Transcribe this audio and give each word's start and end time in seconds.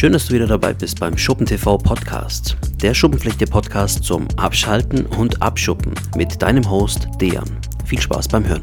Schön, 0.00 0.14
dass 0.14 0.28
du 0.28 0.32
wieder 0.32 0.46
dabei 0.46 0.72
bist 0.72 0.98
beim 0.98 1.18
Schuppen 1.18 1.44
TV 1.44 1.76
Podcast. 1.76 2.56
Der 2.80 2.94
Schuppenpflichte 2.94 3.44
Podcast 3.44 4.02
zum 4.02 4.26
Abschalten 4.38 5.04
und 5.04 5.42
Abschuppen 5.42 5.92
mit 6.16 6.40
deinem 6.40 6.70
Host 6.70 7.06
Dejan. 7.20 7.44
Viel 7.84 8.00
Spaß 8.00 8.28
beim 8.28 8.48
Hören. 8.48 8.62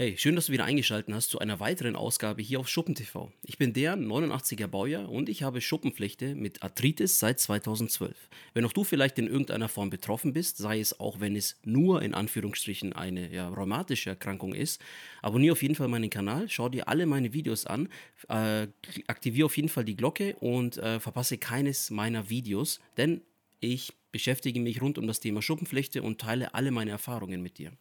Hey, 0.00 0.16
schön, 0.16 0.36
dass 0.36 0.46
du 0.46 0.52
wieder 0.52 0.64
eingeschaltet 0.64 1.12
hast 1.12 1.28
zu 1.28 1.40
einer 1.40 1.58
weiteren 1.58 1.96
Ausgabe 1.96 2.40
hier 2.40 2.60
auf 2.60 2.68
SchuppenTV. 2.68 3.32
Ich 3.42 3.58
bin 3.58 3.72
der 3.72 3.96
89er 3.96 4.68
Baujahr 4.68 5.08
und 5.08 5.28
ich 5.28 5.42
habe 5.42 5.60
Schuppenflechte 5.60 6.36
mit 6.36 6.62
Arthritis 6.62 7.18
seit 7.18 7.40
2012. 7.40 8.14
Wenn 8.54 8.64
auch 8.64 8.72
du 8.72 8.84
vielleicht 8.84 9.18
in 9.18 9.26
irgendeiner 9.26 9.68
Form 9.68 9.90
betroffen 9.90 10.32
bist, 10.32 10.56
sei 10.56 10.78
es 10.78 11.00
auch 11.00 11.18
wenn 11.18 11.34
es 11.34 11.56
nur 11.64 12.00
in 12.00 12.14
Anführungsstrichen 12.14 12.92
eine 12.92 13.34
ja, 13.34 13.48
rheumatische 13.48 14.10
Erkrankung 14.10 14.54
ist, 14.54 14.80
abonniere 15.20 15.54
auf 15.54 15.62
jeden 15.62 15.74
Fall 15.74 15.88
meinen 15.88 16.10
Kanal, 16.10 16.48
schau 16.48 16.68
dir 16.68 16.86
alle 16.86 17.04
meine 17.04 17.32
Videos 17.32 17.66
an, 17.66 17.88
äh, 18.28 18.68
aktiviere 19.08 19.46
auf 19.46 19.56
jeden 19.56 19.68
Fall 19.68 19.84
die 19.84 19.96
Glocke 19.96 20.36
und 20.36 20.78
äh, 20.78 21.00
verpasse 21.00 21.38
keines 21.38 21.90
meiner 21.90 22.30
Videos, 22.30 22.78
denn 22.96 23.22
ich 23.58 23.97
beschäftige 24.10 24.60
mich 24.60 24.80
rund 24.80 24.98
um 24.98 25.06
das 25.06 25.20
Thema 25.20 25.42
Schuppenflechte 25.42 26.02
und 26.02 26.20
teile 26.20 26.54
alle 26.54 26.70
meine 26.70 26.90
Erfahrungen 26.90 27.42
mit 27.42 27.58
dir. 27.58 27.72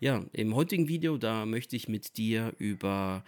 Ja, 0.00 0.24
im 0.32 0.54
heutigen 0.54 0.88
Video, 0.88 1.16
da 1.18 1.46
möchte 1.46 1.76
ich 1.76 1.88
mit 1.88 2.16
dir 2.16 2.54
über 2.58 3.24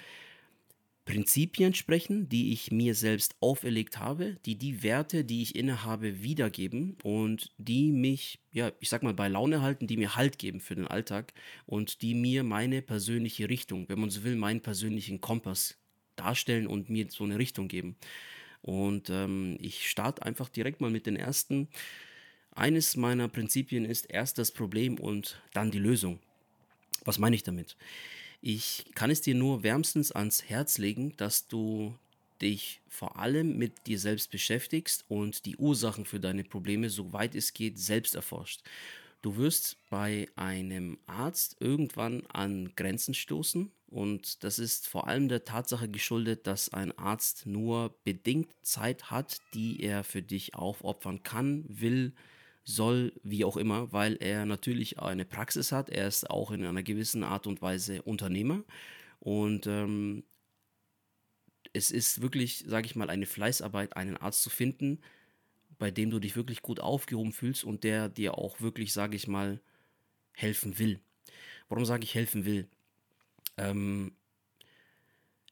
Prinzipien 1.04 1.74
sprechen, 1.74 2.28
die 2.28 2.52
ich 2.52 2.70
mir 2.70 2.94
selbst 2.94 3.34
auferlegt 3.40 3.98
habe, 3.98 4.36
die 4.46 4.56
die 4.56 4.84
Werte, 4.84 5.24
die 5.24 5.42
ich 5.42 5.56
innehabe, 5.56 6.22
wiedergeben 6.22 6.96
und 7.02 7.52
die 7.58 7.90
mich, 7.90 8.38
ja, 8.52 8.70
ich 8.78 8.88
sag 8.88 9.02
mal, 9.02 9.12
bei 9.12 9.26
Laune 9.26 9.62
halten, 9.62 9.88
die 9.88 9.96
mir 9.96 10.14
Halt 10.14 10.38
geben 10.38 10.60
für 10.60 10.76
den 10.76 10.86
Alltag 10.86 11.32
und 11.66 12.02
die 12.02 12.14
mir 12.14 12.44
meine 12.44 12.82
persönliche 12.82 13.48
Richtung, 13.48 13.88
wenn 13.88 13.98
man 13.98 14.10
so 14.10 14.22
will, 14.22 14.36
meinen 14.36 14.60
persönlichen 14.60 15.20
Kompass 15.20 15.76
darstellen 16.14 16.68
und 16.68 16.88
mir 16.88 17.06
so 17.10 17.24
eine 17.24 17.38
Richtung 17.38 17.66
geben. 17.66 17.96
Und 18.60 19.10
ähm, 19.10 19.56
ich 19.60 19.90
starte 19.90 20.22
einfach 20.22 20.48
direkt 20.48 20.80
mal 20.80 20.90
mit 20.90 21.06
den 21.06 21.16
ersten 21.16 21.68
eines 22.54 22.96
meiner 22.96 23.28
Prinzipien 23.28 23.84
ist 23.84 24.06
erst 24.10 24.38
das 24.38 24.50
Problem 24.50 24.98
und 24.98 25.40
dann 25.52 25.70
die 25.70 25.78
Lösung. 25.78 26.18
Was 27.04 27.18
meine 27.18 27.36
ich 27.36 27.42
damit? 27.42 27.76
Ich 28.40 28.84
kann 28.94 29.10
es 29.10 29.20
dir 29.20 29.34
nur 29.34 29.62
wärmstens 29.62 30.12
ans 30.12 30.44
Herz 30.44 30.78
legen, 30.78 31.16
dass 31.16 31.48
du 31.48 31.96
dich 32.40 32.80
vor 32.88 33.18
allem 33.18 33.56
mit 33.56 33.86
dir 33.86 33.98
selbst 33.98 34.30
beschäftigst 34.30 35.04
und 35.08 35.46
die 35.46 35.56
Ursachen 35.56 36.04
für 36.04 36.20
deine 36.20 36.44
Probleme, 36.44 36.90
soweit 36.90 37.34
es 37.34 37.54
geht, 37.54 37.78
selbst 37.78 38.14
erforscht. 38.14 38.62
Du 39.22 39.36
wirst 39.36 39.76
bei 39.88 40.28
einem 40.34 40.98
Arzt 41.06 41.56
irgendwann 41.60 42.26
an 42.26 42.72
Grenzen 42.74 43.14
stoßen 43.14 43.70
und 43.86 44.42
das 44.42 44.58
ist 44.58 44.88
vor 44.88 45.06
allem 45.06 45.28
der 45.28 45.44
Tatsache 45.44 45.88
geschuldet, 45.88 46.48
dass 46.48 46.72
ein 46.72 46.96
Arzt 46.98 47.46
nur 47.46 47.94
bedingt 48.02 48.50
Zeit 48.62 49.10
hat, 49.12 49.38
die 49.54 49.80
er 49.80 50.02
für 50.02 50.22
dich 50.22 50.56
aufopfern 50.56 51.22
kann, 51.22 51.64
will, 51.68 52.12
soll, 52.64 53.12
wie 53.22 53.44
auch 53.44 53.56
immer, 53.56 53.92
weil 53.92 54.16
er 54.20 54.46
natürlich 54.46 55.00
eine 55.00 55.24
Praxis 55.24 55.72
hat. 55.72 55.90
Er 55.90 56.06
ist 56.06 56.30
auch 56.30 56.50
in 56.50 56.64
einer 56.64 56.82
gewissen 56.82 57.24
Art 57.24 57.46
und 57.46 57.60
Weise 57.60 58.02
Unternehmer. 58.02 58.64
Und 59.18 59.66
ähm, 59.66 60.24
es 61.72 61.90
ist 61.90 62.22
wirklich, 62.22 62.64
sage 62.66 62.86
ich 62.86 62.96
mal, 62.96 63.10
eine 63.10 63.26
Fleißarbeit, 63.26 63.96
einen 63.96 64.16
Arzt 64.16 64.42
zu 64.42 64.50
finden, 64.50 65.00
bei 65.78 65.90
dem 65.90 66.10
du 66.10 66.18
dich 66.18 66.36
wirklich 66.36 66.62
gut 66.62 66.80
aufgehoben 66.80 67.32
fühlst 67.32 67.64
und 67.64 67.82
der 67.84 68.08
dir 68.08 68.38
auch 68.38 68.60
wirklich, 68.60 68.92
sage 68.92 69.16
ich 69.16 69.26
mal, 69.26 69.60
helfen 70.32 70.78
will. 70.78 71.00
Warum 71.68 71.84
sage 71.84 72.04
ich 72.04 72.14
helfen 72.14 72.44
will? 72.44 72.68
Ähm, 73.56 74.12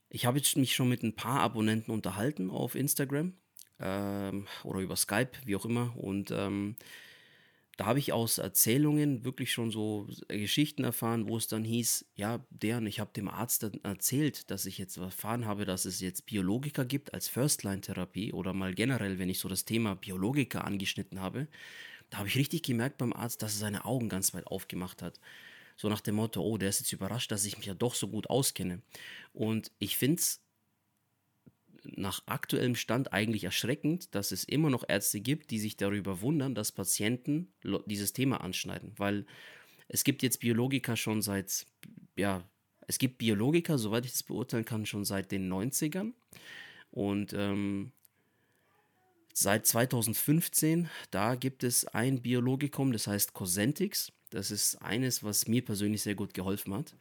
ich 0.09 0.27
habe 0.27 0.41
mich 0.57 0.75
schon 0.75 0.89
mit 0.89 1.03
ein 1.03 1.15
paar 1.15 1.41
Abonnenten 1.41 1.93
unterhalten 1.93 2.51
auf 2.51 2.75
Instagram 2.75 3.35
ähm, 3.81 4.47
oder 4.65 4.81
über 4.81 4.97
Skype, 4.97 5.33
wie 5.45 5.57
auch 5.57 5.65
immer. 5.65 5.97
Und 5.97 6.31
ähm, 6.31 6.77
da 7.81 7.87
habe 7.87 7.99
ich 7.99 8.13
aus 8.13 8.37
Erzählungen 8.37 9.25
wirklich 9.25 9.53
schon 9.53 9.71
so 9.71 10.07
Geschichten 10.29 10.85
erfahren, 10.85 11.29
wo 11.29 11.39
es 11.39 11.49
dann 11.49 11.65
hieß, 11.65 12.05
ja, 12.15 12.45
deren, 12.51 12.87
ich 12.87 13.01
habe 13.01 13.11
dem 13.15 13.27
Arzt 13.27 13.65
erzählt, 13.83 14.51
dass 14.51 14.67
ich 14.67 14.77
jetzt 14.77 14.99
erfahren 14.99 15.47
habe, 15.47 15.65
dass 15.65 15.87
es 15.87 15.99
jetzt 16.01 16.27
Biologiker 16.27 16.85
gibt 16.85 17.15
als 17.15 17.29
First-Line-Therapie 17.29 18.35
oder 18.35 18.53
mal 18.53 18.75
generell, 18.75 19.19
wenn 19.19 19.31
ich 19.31 19.39
so 19.39 19.49
das 19.49 19.65
Thema 19.65 19.95
Biologiker 19.97 20.67
angeschnitten 20.67 21.21
habe. 21.21 21.49
Da 22.11 22.19
habe 22.19 22.29
ich 22.29 22.37
richtig 22.37 22.63
gemerkt 22.65 22.99
beim 22.99 23.15
Arzt, 23.15 23.41
dass 23.41 23.55
er 23.55 23.61
seine 23.61 23.87
Augen 23.87 24.11
ganz 24.11 24.35
weit 24.35 24.47
aufgemacht 24.47 25.01
hat. 25.01 25.19
So 25.77 25.89
nach 25.89 26.03
dem 26.03 26.17
Motto, 26.17 26.43
oh, 26.43 26.59
der 26.59 26.69
ist 26.69 26.81
jetzt 26.81 26.93
überrascht, 26.93 27.33
dass 27.33 27.47
ich 27.47 27.57
mich 27.57 27.67
ja 27.67 27.73
doch 27.73 27.95
so 27.95 28.09
gut 28.09 28.29
auskenne. 28.29 28.83
Und 29.33 29.73
ich 29.79 29.97
finde 29.97 30.21
es 30.21 30.43
nach 31.85 32.23
aktuellem 32.27 32.75
Stand 32.75 33.13
eigentlich 33.13 33.45
erschreckend, 33.45 34.15
dass 34.15 34.33
es 34.33 34.45
immer 34.45 34.71
noch 34.71 34.85
Ärzte 34.89 35.21
gibt, 35.21 35.51
die 35.51 35.59
sich 35.59 35.77
darüber 35.77 36.21
wundern, 36.21 36.55
dass 36.55 36.73
Patienten 36.73 37.53
dieses 37.87 38.13
Thema 38.13 38.41
anschneiden. 38.41 38.93
Weil 38.97 39.27
es 39.89 40.05
gibt 40.05 40.23
jetzt 40.23 40.41
Biologiker 40.41 40.97
schon 40.97 41.23
seit, 41.23 41.67
ja, 42.17 42.45
es 42.87 42.99
gibt 42.99 43.19
Biologiker, 43.19 43.79
soweit 43.79 44.05
ich 44.05 44.13
das 44.13 44.23
beurteilen 44.23 44.65
kann, 44.65 44.87
schon 44.87 45.05
seit 45.05 45.31
den 45.33 45.53
90ern. 45.53 46.13
Und 46.91 47.33
ähm, 47.33 47.93
seit 49.33 49.67
2015, 49.67 50.89
da 51.11 51.35
gibt 51.35 51.65
es 51.65 51.87
ein 51.87 52.21
Biologikum, 52.21 52.93
das 52.93 53.07
heißt 53.07 53.33
Cosentix. 53.33 54.13
Das 54.31 54.51
ist 54.51 54.77
eines, 54.83 55.23
was 55.23 55.49
mir 55.49 55.65
persönlich 55.65 56.03
sehr 56.03 56.15
gut 56.15 56.35
geholfen 56.35 56.75
hat. 56.75 56.95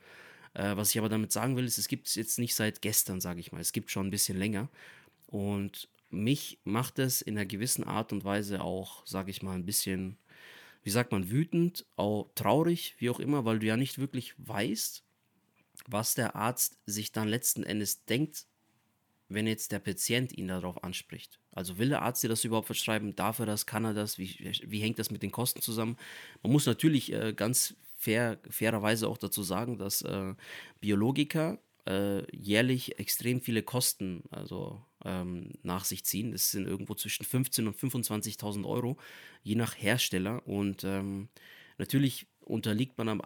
Äh, 0.54 0.76
was 0.76 0.92
ich 0.92 1.00
aber 1.00 1.10
damit 1.10 1.32
sagen 1.32 1.56
will, 1.56 1.66
ist, 1.66 1.78
es 1.78 1.88
gibt 1.88 2.08
es 2.08 2.16
jetzt 2.16 2.40
nicht 2.40 2.56
seit 2.56 2.82
gestern, 2.82 3.22
sage 3.22 3.40
ich 3.40 3.52
mal. 3.52 3.62
Es 3.62 3.72
gibt 3.72 3.92
schon 3.92 4.08
ein 4.08 4.12
bisschen 4.12 4.38
länger. 4.38 4.70
Und 5.28 5.90
mich 6.10 6.60
macht 6.64 7.00
es 7.00 7.22
in 7.22 7.38
einer 7.38 7.46
gewissen 7.46 7.84
Art 7.84 8.12
und 8.12 8.24
Weise 8.24 8.62
auch, 8.62 9.06
sage 9.06 9.32
ich 9.32 9.44
mal, 9.44 9.56
ein 9.56 9.66
bisschen, 9.66 10.18
wie 10.84 10.90
sagt 10.90 11.12
man, 11.12 11.30
wütend, 11.30 11.86
auch 11.96 12.32
traurig, 12.36 12.96
wie 12.98 13.10
auch 13.10 13.20
immer, 13.20 13.46
weil 13.46 13.60
du 13.60 13.68
ja 13.68 13.78
nicht 13.78 14.00
wirklich 14.00 14.34
weißt, 14.38 15.04
was 15.88 16.16
der 16.16 16.36
Arzt 16.36 16.80
sich 16.86 17.12
dann 17.12 17.28
letzten 17.28 17.64
Endes 17.64 18.06
denkt, 18.06 18.46
wenn 19.28 19.46
jetzt 19.46 19.72
der 19.72 19.80
Patient 19.80 20.36
ihn 20.36 20.48
darauf 20.48 20.84
anspricht. 20.84 21.40
Also 21.52 21.78
will 21.78 21.90
der 21.90 22.02
Arzt 22.02 22.24
dir 22.24 22.30
das 22.30 22.44
überhaupt 22.44 22.66
verschreiben? 22.66 23.16
Darf 23.16 23.40
er 23.40 23.46
das? 23.46 23.68
Kann 23.68 23.86
er 23.86 23.94
das? 23.94 24.18
Wie, 24.18 24.52
wie 24.66 24.80
hängt 24.80 24.98
das 24.98 25.12
mit 25.12 25.22
den 25.22 25.32
Kosten 25.32 25.62
zusammen? 25.62 25.98
Man 26.42 26.52
muss 26.52 26.66
natürlich 26.66 27.14
äh, 27.14 27.34
ganz 27.34 27.76
fair, 28.00 28.40
fairerweise 28.50 29.08
auch 29.08 29.18
dazu 29.18 29.44
sagen, 29.44 29.78
dass 29.78 30.02
äh, 30.02 30.34
Biologiker 30.80 31.60
äh, 31.86 32.24
jährlich 32.36 32.98
extrem 32.98 33.42
viele 33.42 33.62
Kosten 33.64 34.24
also, 34.32 34.82
ähm, 35.04 35.52
nach 35.64 35.86
sich 35.86 36.06
ziehen. 36.06 36.32
Das 36.32 36.52
sind 36.52 36.68
irgendwo 36.68 36.96
zwischen 36.96 37.26
15.000 37.26 37.68
und 37.68 37.78
25.000 37.78 38.66
Euro, 38.66 38.98
je 39.44 39.56
nach 39.56 39.76
Hersteller. 39.78 40.48
Und 40.48 40.84
ähm, 40.84 41.30
natürlich 41.78 42.28
unterliegt 42.42 42.98
man 42.98 43.10
am 43.10 43.22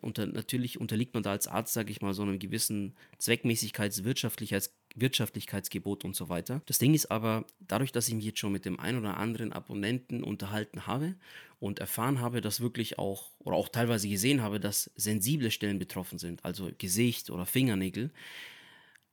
unter, 0.00 0.26
natürlich 0.26 0.80
unterliegt 0.80 1.14
man 1.14 1.24
da 1.24 1.32
als 1.32 1.48
Arzt, 1.48 1.72
sage 1.72 1.90
ich 1.90 2.00
mal, 2.00 2.14
so 2.14 2.22
einem 2.22 2.38
gewissen 2.38 2.94
Zweckmäßigkeits-, 3.18 4.04
Wirtschaftlichkeits 4.04 4.75
Wirtschaftlichkeitsgebot 4.96 6.04
und 6.04 6.16
so 6.16 6.28
weiter. 6.28 6.62
Das 6.66 6.78
Ding 6.78 6.94
ist 6.94 7.10
aber, 7.10 7.44
dadurch, 7.60 7.92
dass 7.92 8.08
ich 8.08 8.14
mich 8.14 8.24
jetzt 8.24 8.38
schon 8.38 8.52
mit 8.52 8.64
dem 8.64 8.80
einen 8.80 8.98
oder 8.98 9.16
anderen 9.18 9.52
Abonnenten 9.52 10.24
unterhalten 10.24 10.86
habe 10.86 11.14
und 11.60 11.78
erfahren 11.78 12.20
habe, 12.20 12.40
dass 12.40 12.60
wirklich 12.60 12.98
auch, 12.98 13.30
oder 13.38 13.56
auch 13.56 13.68
teilweise 13.68 14.08
gesehen 14.08 14.42
habe, 14.42 14.58
dass 14.58 14.90
sensible 14.96 15.50
Stellen 15.50 15.78
betroffen 15.78 16.18
sind, 16.18 16.44
also 16.44 16.70
Gesicht 16.78 17.30
oder 17.30 17.46
Fingernägel, 17.46 18.10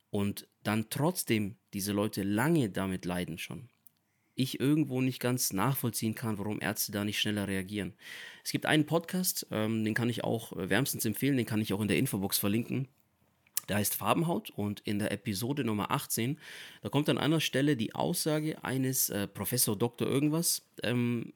und 0.10 0.48
dann 0.64 0.90
trotzdem 0.90 1.56
diese 1.74 1.92
Leute 1.92 2.24
lange 2.24 2.70
damit 2.70 3.04
leiden 3.06 3.38
schon, 3.38 3.70
ich 4.36 4.60
irgendwo 4.60 5.02
nicht 5.02 5.20
ganz 5.20 5.54
nachvollziehen 5.54 6.16
kann, 6.16 6.38
warum 6.38 6.62
Ärzte 6.62 6.92
da 6.92 7.04
nicht 7.04 7.20
schneller 7.20 7.48
reagieren. 7.48 7.94
Es 8.44 8.52
gibt 8.52 8.66
einen 8.66 8.86
Podcast, 8.86 9.48
ähm, 9.52 9.84
den 9.84 9.94
kann 9.94 10.10
ich 10.10 10.24
auch 10.24 10.54
wärmstens 10.56 11.06
empfehlen, 11.06 11.38
den 11.38 11.46
kann 11.46 11.62
ich 11.62 11.74
auch 11.74 11.82
in 11.82 11.88
der 11.88 11.98
Infobox 11.98 12.38
verlinken. 12.38 12.88
Der 13.70 13.78
heißt 13.78 13.96
Farbenhaut 13.96 14.50
und 14.50 14.82
in 14.82 15.00
der 15.00 15.12
Episode 15.12 15.64
Nummer 15.64 15.92
18, 15.92 16.40
da 16.82 16.90
kommt 16.90 17.10
an 17.10 17.18
einer 17.18 17.40
Stelle 17.40 17.78
die 17.78 17.96
Aussage 17.96 18.64
eines 18.64 19.10
äh, 19.10 19.28
Professor 19.28 19.78
Doktor 19.78 20.08
irgendwas, 20.08 20.64
ähm, 20.84 21.34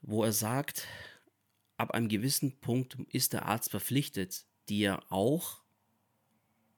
wo 0.00 0.24
er 0.24 0.32
sagt, 0.32 0.88
ab 1.76 1.92
einem 1.92 2.08
gewissen 2.08 2.58
Punkt 2.60 2.96
ist 3.10 3.32
der 3.32 3.46
Arzt 3.46 3.70
verpflichtet, 3.70 4.44
dir 4.68 5.00
auch 5.08 5.62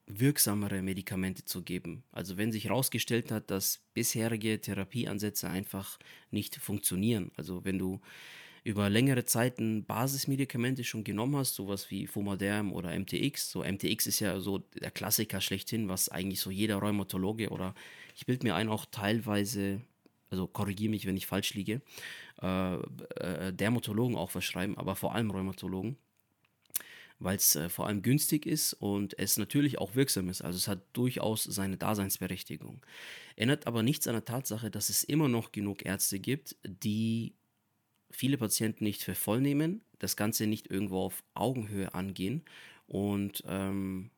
wirksamere 0.07 0.83
Medikamente 0.83 1.45
zu 1.45 1.63
geben. 1.63 2.05
Also 2.13 2.37
wenn 2.37 2.53
sich 2.53 2.65
herausgestellt 2.65 3.31
hat, 3.31 3.51
dass 3.51 3.81
bisherige 3.95 4.61
Therapieansätze 4.61 5.49
einfach 5.49 5.99
nicht 6.31 6.57
funktionieren. 6.57 7.33
Also 7.37 7.65
wenn 7.65 7.79
du 7.79 8.01
über 8.65 8.89
längere 8.89 9.27
Zeiten 9.27 9.85
Basismedikamente 9.85 10.85
schon 10.85 11.05
genommen 11.05 11.37
hast, 11.37 11.55
sowas 11.55 11.91
wie 11.91 12.07
Fomaderm 12.07 12.73
oder 12.73 12.99
MTX. 12.99 13.51
So 13.51 13.63
MTX 13.63 14.07
ist 14.07 14.21
ja 14.21 14.41
so 14.41 14.59
der 14.59 14.91
Klassiker 14.91 15.43
schlechthin, 15.43 15.89
was 15.89 16.09
eigentlich 16.09 16.41
so 16.41 16.51
jeder 16.51 16.77
Rheumatologe 16.77 17.51
oder 17.51 17.75
ich 18.17 18.25
bilde 18.25 18.47
mir 18.47 18.55
ein, 18.55 18.71
auch 18.71 18.87
teilweise, 18.91 19.83
also 20.31 20.47
korrigiere 20.47 20.91
mich, 20.91 21.07
wenn 21.07 21.17
ich 21.17 21.27
falsch 21.27 21.53
liege, 21.53 21.83
äh, 22.41 22.75
äh, 22.77 23.53
Dermatologen 23.53 24.17
auch 24.17 24.31
verschreiben, 24.31 24.79
aber 24.79 24.97
vor 24.97 25.15
allem 25.15 25.31
Rheumatologen 25.31 25.97
weil 27.21 27.37
es 27.37 27.55
äh, 27.55 27.69
vor 27.69 27.87
allem 27.87 28.03
günstig 28.03 28.45
ist 28.45 28.75
und 28.75 29.19
es 29.19 29.39
natürlich 29.39 29.79
auch 29.79 29.95
wirksam 29.95 30.29
ist. 30.29 30.43
Also 30.43 30.59
es 30.59 30.69
hat 30.69 30.81
durchaus 30.93 31.45
seine 31.45 31.77
Daseinsberechtigung. 31.77 32.85
Ändert 33.37 33.67
aber 33.67 33.83
nichts 33.83 34.07
an 34.09 34.15
der 34.15 34.25
Tatsache, 34.25 34.71
dass 34.71 34.89
es 34.89 35.05
immer 35.05 35.29
noch 35.29 35.53
genug 35.53 35.87
Ärzte 35.87 36.19
gibt, 36.19 36.57
die 36.67 37.35
viele 38.15 38.39
Patienten 38.39 38.85
nicht 38.85 39.03
für 39.03 39.15
voll 39.15 39.41
nehmen, 39.41 39.83
das 39.99 40.17
Ganze 40.17 40.47
nicht 40.47 40.71
irgendwo 40.71 41.01
auf 41.01 41.23
Augenhöhe 41.35 41.95
angehen 41.95 42.43
und 42.87 43.43
ähm, 43.47 44.11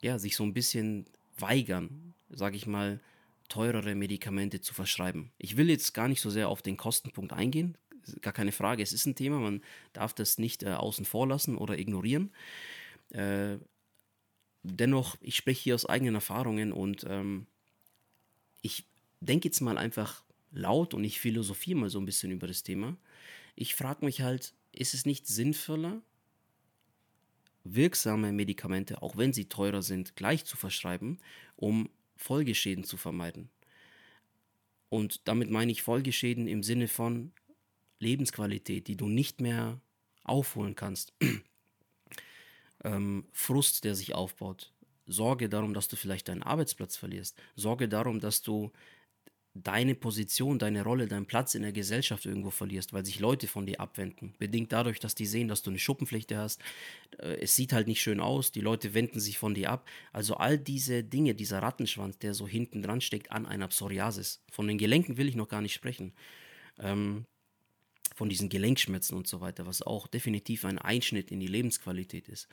ja, 0.00 0.18
sich 0.18 0.36
so 0.36 0.44
ein 0.44 0.54
bisschen 0.54 1.06
weigern, 1.38 2.14
sage 2.30 2.56
ich 2.56 2.66
mal, 2.66 3.00
teurere 3.48 3.94
Medikamente 3.94 4.60
zu 4.60 4.74
verschreiben. 4.74 5.30
Ich 5.38 5.56
will 5.56 5.68
jetzt 5.68 5.92
gar 5.94 6.08
nicht 6.08 6.20
so 6.20 6.30
sehr 6.30 6.48
auf 6.48 6.62
den 6.62 6.76
Kostenpunkt 6.76 7.32
eingehen, 7.32 7.76
gar 8.20 8.32
keine 8.32 8.52
Frage. 8.52 8.82
Es 8.82 8.92
ist 8.92 9.06
ein 9.06 9.14
Thema, 9.14 9.38
man 9.38 9.62
darf 9.92 10.14
das 10.14 10.38
nicht 10.38 10.62
äh, 10.62 10.72
außen 10.72 11.04
vor 11.04 11.28
lassen 11.28 11.56
oder 11.56 11.78
ignorieren. 11.78 12.32
Äh, 13.10 13.58
dennoch, 14.62 15.16
ich 15.20 15.36
spreche 15.36 15.62
hier 15.62 15.74
aus 15.74 15.86
eigenen 15.86 16.14
Erfahrungen 16.14 16.72
und 16.72 17.04
ähm, 17.08 17.46
ich 18.62 18.84
denke 19.20 19.48
jetzt 19.48 19.60
mal 19.60 19.78
einfach 19.78 20.23
laut 20.54 20.94
und 20.94 21.04
ich 21.04 21.20
philosophiere 21.20 21.78
mal 21.78 21.90
so 21.90 21.98
ein 21.98 22.06
bisschen 22.06 22.30
über 22.30 22.46
das 22.46 22.62
Thema. 22.62 22.96
Ich 23.54 23.74
frage 23.74 24.04
mich 24.04 24.22
halt, 24.22 24.54
ist 24.72 24.94
es 24.94 25.06
nicht 25.06 25.26
sinnvoller, 25.26 26.00
wirksame 27.64 28.32
Medikamente, 28.32 29.02
auch 29.02 29.16
wenn 29.16 29.32
sie 29.32 29.46
teurer 29.46 29.82
sind, 29.82 30.16
gleich 30.16 30.44
zu 30.44 30.56
verschreiben, 30.56 31.18
um 31.56 31.90
Folgeschäden 32.16 32.84
zu 32.84 32.96
vermeiden? 32.96 33.48
Und 34.88 35.26
damit 35.26 35.50
meine 35.50 35.72
ich 35.72 35.82
Folgeschäden 35.82 36.46
im 36.46 36.62
Sinne 36.62 36.88
von 36.88 37.32
Lebensqualität, 37.98 38.86
die 38.86 38.96
du 38.96 39.08
nicht 39.08 39.40
mehr 39.40 39.80
aufholen 40.22 40.74
kannst. 40.74 41.12
ähm, 42.84 43.26
Frust, 43.32 43.84
der 43.84 43.94
sich 43.94 44.14
aufbaut. 44.14 44.72
Sorge 45.06 45.48
darum, 45.48 45.74
dass 45.74 45.88
du 45.88 45.96
vielleicht 45.96 46.28
deinen 46.28 46.42
Arbeitsplatz 46.42 46.96
verlierst. 46.96 47.40
Sorge 47.56 47.88
darum, 47.88 48.20
dass 48.20 48.42
du 48.42 48.72
deine 49.54 49.94
Position, 49.94 50.58
deine 50.58 50.82
Rolle, 50.82 51.06
deinen 51.06 51.26
Platz 51.26 51.54
in 51.54 51.62
der 51.62 51.72
Gesellschaft 51.72 52.26
irgendwo 52.26 52.50
verlierst, 52.50 52.92
weil 52.92 53.06
sich 53.06 53.20
Leute 53.20 53.46
von 53.46 53.66
dir 53.66 53.80
abwenden. 53.80 54.34
Bedingt 54.38 54.72
dadurch, 54.72 54.98
dass 54.98 55.14
die 55.14 55.26
sehen, 55.26 55.46
dass 55.46 55.62
du 55.62 55.70
eine 55.70 55.78
Schuppenflechte 55.78 56.36
hast. 56.36 56.60
Äh, 57.18 57.40
es 57.40 57.54
sieht 57.54 57.72
halt 57.72 57.86
nicht 57.86 58.02
schön 58.02 58.18
aus, 58.18 58.50
die 58.50 58.60
Leute 58.60 58.94
wenden 58.94 59.20
sich 59.20 59.38
von 59.38 59.54
dir 59.54 59.70
ab. 59.70 59.88
Also 60.12 60.34
all 60.34 60.58
diese 60.58 61.04
Dinge, 61.04 61.36
dieser 61.36 61.62
Rattenschwanz, 61.62 62.18
der 62.18 62.34
so 62.34 62.48
hinten 62.48 62.82
dran 62.82 63.00
steckt 63.00 63.30
an 63.30 63.46
einer 63.46 63.68
Psoriasis. 63.68 64.42
Von 64.50 64.66
den 64.66 64.78
Gelenken 64.78 65.16
will 65.16 65.28
ich 65.28 65.36
noch 65.36 65.48
gar 65.48 65.60
nicht 65.60 65.74
sprechen. 65.74 66.12
Ähm, 66.80 67.24
von 68.16 68.28
diesen 68.28 68.48
Gelenkschmerzen 68.48 69.16
und 69.16 69.26
so 69.26 69.40
weiter, 69.40 69.66
was 69.66 69.82
auch 69.82 70.06
definitiv 70.06 70.64
ein 70.64 70.78
Einschnitt 70.78 71.30
in 71.30 71.40
die 71.40 71.48
Lebensqualität 71.48 72.28
ist. 72.28 72.48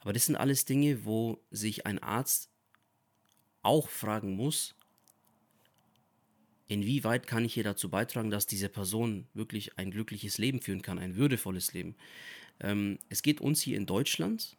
Aber 0.00 0.12
das 0.12 0.26
sind 0.26 0.36
alles 0.36 0.64
Dinge, 0.64 1.04
wo 1.04 1.38
sich 1.50 1.86
ein 1.86 1.98
Arzt 1.98 2.50
auch 3.62 3.88
fragen 3.88 4.36
muss, 4.36 4.75
inwieweit 6.68 7.26
kann 7.26 7.44
ich 7.44 7.54
hier 7.54 7.64
dazu 7.64 7.88
beitragen, 7.88 8.30
dass 8.30 8.46
diese 8.46 8.68
Person 8.68 9.26
wirklich 9.34 9.78
ein 9.78 9.90
glückliches 9.90 10.38
Leben 10.38 10.60
führen 10.60 10.82
kann, 10.82 10.98
ein 10.98 11.16
würdevolles 11.16 11.72
Leben. 11.72 11.96
Ähm, 12.60 12.98
es 13.08 13.22
geht 13.22 13.40
uns 13.40 13.60
hier 13.60 13.76
in 13.76 13.86
Deutschland 13.86 14.56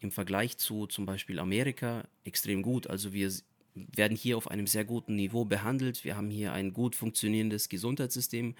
im 0.00 0.10
Vergleich 0.10 0.56
zu 0.56 0.86
zum 0.86 1.06
Beispiel 1.06 1.38
Amerika 1.38 2.08
extrem 2.24 2.62
gut. 2.62 2.86
Also 2.88 3.12
wir 3.12 3.30
werden 3.74 4.16
hier 4.16 4.36
auf 4.36 4.50
einem 4.50 4.66
sehr 4.66 4.84
guten 4.84 5.16
Niveau 5.16 5.44
behandelt. 5.44 6.04
Wir 6.04 6.16
haben 6.16 6.30
hier 6.30 6.52
ein 6.52 6.72
gut 6.72 6.96
funktionierendes 6.96 7.68
Gesundheitssystem. 7.68 8.54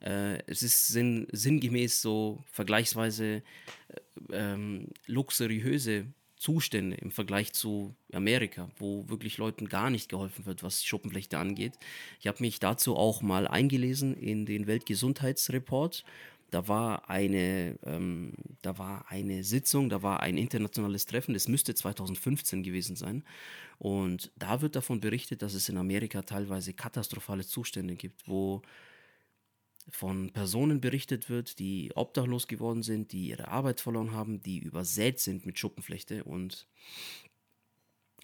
Äh, 0.00 0.38
es 0.46 0.62
ist 0.62 0.88
sinn, 0.88 1.26
sinngemäß 1.32 2.02
so 2.02 2.44
vergleichsweise 2.50 3.36
äh, 3.36 3.42
ähm, 4.32 4.88
luxuriöse 5.06 6.06
Zustände 6.44 6.96
im 6.96 7.10
Vergleich 7.10 7.54
zu 7.54 7.94
Amerika, 8.12 8.68
wo 8.76 9.08
wirklich 9.08 9.38
Leuten 9.38 9.66
gar 9.66 9.88
nicht 9.88 10.10
geholfen 10.10 10.44
wird, 10.44 10.62
was 10.62 10.84
Schuppenflechte 10.84 11.38
angeht. 11.38 11.72
Ich 12.20 12.26
habe 12.26 12.42
mich 12.42 12.60
dazu 12.60 12.96
auch 12.96 13.22
mal 13.22 13.48
eingelesen 13.48 14.14
in 14.14 14.44
den 14.44 14.66
Weltgesundheitsreport. 14.66 16.04
Da 16.50 16.68
war 16.68 17.08
eine, 17.08 17.78
ähm, 17.86 18.34
da 18.60 18.76
war 18.76 19.06
eine 19.08 19.42
Sitzung, 19.42 19.88
da 19.88 20.02
war 20.02 20.20
ein 20.20 20.36
internationales 20.36 21.06
Treffen, 21.06 21.32
das 21.32 21.48
müsste 21.48 21.74
2015 21.74 22.62
gewesen 22.62 22.94
sein. 22.94 23.24
Und 23.78 24.30
da 24.36 24.60
wird 24.60 24.76
davon 24.76 25.00
berichtet, 25.00 25.40
dass 25.40 25.54
es 25.54 25.70
in 25.70 25.78
Amerika 25.78 26.20
teilweise 26.20 26.74
katastrophale 26.74 27.46
Zustände 27.46 27.94
gibt, 27.94 28.28
wo 28.28 28.60
von 29.88 30.32
Personen 30.32 30.80
berichtet 30.80 31.28
wird, 31.28 31.58
die 31.58 31.92
obdachlos 31.94 32.48
geworden 32.48 32.82
sind, 32.82 33.12
die 33.12 33.28
ihre 33.28 33.48
Arbeit 33.48 33.80
verloren 33.80 34.12
haben, 34.12 34.42
die 34.42 34.58
übersät 34.58 35.20
sind 35.20 35.46
mit 35.46 35.58
Schuppenflechte 35.58 36.24
und 36.24 36.66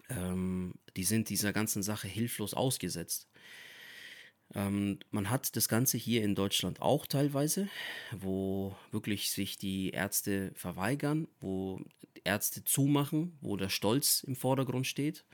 ähm, 0.09 0.73
die 0.95 1.03
sind 1.03 1.29
dieser 1.29 1.53
ganzen 1.53 1.83
Sache 1.83 2.07
hilflos 2.07 2.53
ausgesetzt. 2.53 3.29
Ähm, 4.53 4.99
man 5.11 5.29
hat 5.29 5.55
das 5.55 5.69
Ganze 5.69 5.97
hier 5.97 6.23
in 6.23 6.35
Deutschland 6.35 6.81
auch 6.81 7.07
teilweise, 7.07 7.69
wo 8.11 8.75
wirklich 8.91 9.31
sich 9.31 9.57
die 9.57 9.91
Ärzte 9.91 10.51
verweigern, 10.55 11.27
wo 11.39 11.81
Ärzte 12.23 12.63
zumachen, 12.63 13.37
wo 13.41 13.55
der 13.55 13.69
Stolz 13.69 14.23
im 14.23 14.35
Vordergrund 14.35 14.87
steht, 14.87 15.25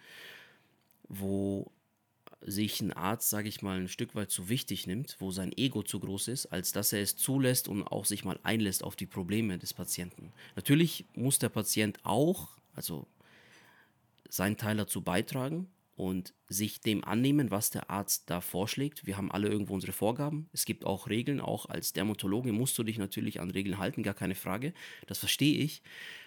wo 1.08 1.72
sich 2.42 2.82
ein 2.82 2.94
Arzt, 2.94 3.30
sage 3.30 3.50
ich 3.50 3.62
mal, 3.62 3.80
ein 3.80 3.88
Stück 3.88 4.16
weit 4.16 4.30
zu 4.30 4.50
wichtig 4.50 4.88
nimmt, 4.88 5.18
wo 5.20 5.32
sein 5.32 5.52
Ego 5.56 5.84
zu 5.84 6.00
groß 6.00 6.28
ist, 6.28 6.48
als 6.48 6.72
dass 6.72 6.94
er 6.94 7.02
es 7.02 7.16
zulässt 7.16 7.68
und 7.68 7.84
auch 7.84 8.06
sich 8.06 8.24
mal 8.26 8.40
einlässt 8.44 8.84
auf 8.84 8.96
die 8.96 9.06
Probleme 9.06 9.58
des 9.58 9.74
Patienten. 9.74 10.32
Natürlich 10.56 11.06
muss 11.16 11.40
der 11.40 11.50
Patient 11.50 12.00
auch, 12.04 12.50
also 12.76 13.08
seinen 14.30 14.58
Teil 14.58 14.78
dazu 14.78 15.02
beitragen 15.02 15.68
und 15.98 16.36
sich 16.48 16.80
dem 16.80 17.04
annehmen, 17.04 17.50
was 17.50 17.72
der 17.72 17.90
Arzt 17.90 18.30
da 18.30 18.40
vorschlägt. 18.40 19.08
Wir 19.08 19.18
haben 19.18 19.32
alle 19.32 19.50
irgendwo 19.50 19.74
unsere 19.74 19.92
Vorgaben. 19.92 20.48
Es 20.54 20.66
gibt 20.66 20.86
auch 20.86 21.10
Regeln. 21.10 21.42
Auch 21.42 21.66
als 21.66 21.92
Dermatologe 21.92 22.52
musst 22.52 22.78
du 22.78 22.84
dich 22.84 23.00
natürlich 23.00 23.40
an 23.40 23.50
Regeln 23.50 23.80
halten, 23.80 24.04
gar 24.04 24.14
keine 24.14 24.36
Frage. 24.36 24.74
Das 25.08 25.18
verstehe 25.18 25.58
ich. 25.58 25.82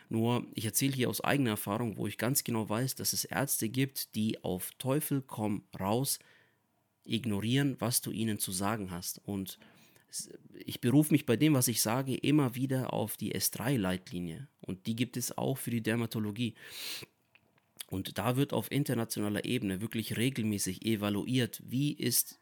Nur, 0.09 0.45
ich 0.55 0.65
erzähle 0.65 0.93
hier 0.93 1.09
aus 1.09 1.21
eigener 1.21 1.51
Erfahrung, 1.51 1.97
wo 1.97 2.09
ich 2.09 2.19
ganz 2.19 2.43
genau 2.43 2.69
weiß, 2.69 2.97
dass 2.97 3.13
es 3.13 3.25
Ärzte 3.25 3.69
gibt, 3.69 4.17
die 4.17 4.43
auf 4.43 4.73
Teufel 4.79 5.23
komm 5.25 5.63
raus 5.79 6.19
ignorieren, 7.05 7.77
was 7.79 8.01
du 8.01 8.11
ihnen 8.11 8.41
zu 8.41 8.51
sagen 8.51 8.91
hast. 8.91 9.21
Und 9.25 9.61
ich 10.67 10.81
berufe 10.81 11.13
mich 11.13 11.27
bei 11.27 11.37
dem, 11.37 11.55
was 11.55 11.69
ich 11.69 11.81
sage, 11.81 12.17
immer 12.17 12.57
wieder 12.57 12.93
auf 12.93 13.17
die 13.17 13.37
S3-Leitlinie. 13.37 14.49
Und 14.61 14.87
die 14.89 14.97
gibt 14.97 15.17
es 15.17 15.39
auch 15.39 15.59
für 15.59 15.71
die 15.71 15.83
Dermatologie. 15.83 16.55
Und 17.91 18.19
da 18.19 18.37
wird 18.37 18.53
auf 18.53 18.71
internationaler 18.71 19.45
Ebene 19.45 19.81
wirklich 19.81 20.17
regelmäßig 20.17 20.87
evaluiert, 20.87 21.61
wie 21.67 21.93
ist 21.93 22.41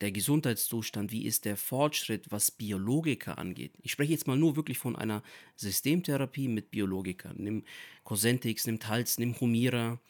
der 0.00 0.10
Gesundheitszustand, 0.10 1.12
wie 1.12 1.26
ist 1.26 1.44
der 1.44 1.58
Fortschritt, 1.58 2.30
was 2.30 2.50
Biologiker 2.50 3.36
angeht. 3.36 3.74
Ich 3.82 3.92
spreche 3.92 4.12
jetzt 4.12 4.26
mal 4.26 4.38
nur 4.38 4.56
wirklich 4.56 4.78
von 4.78 4.96
einer 4.96 5.22
Systemtherapie 5.56 6.48
mit 6.48 6.70
Biologikern. 6.70 7.36
Nimm 7.38 7.64
Cosentix, 8.04 8.66
nimm 8.66 8.80
Talz, 8.80 9.18
nimm 9.18 9.38
Humira, 9.38 10.00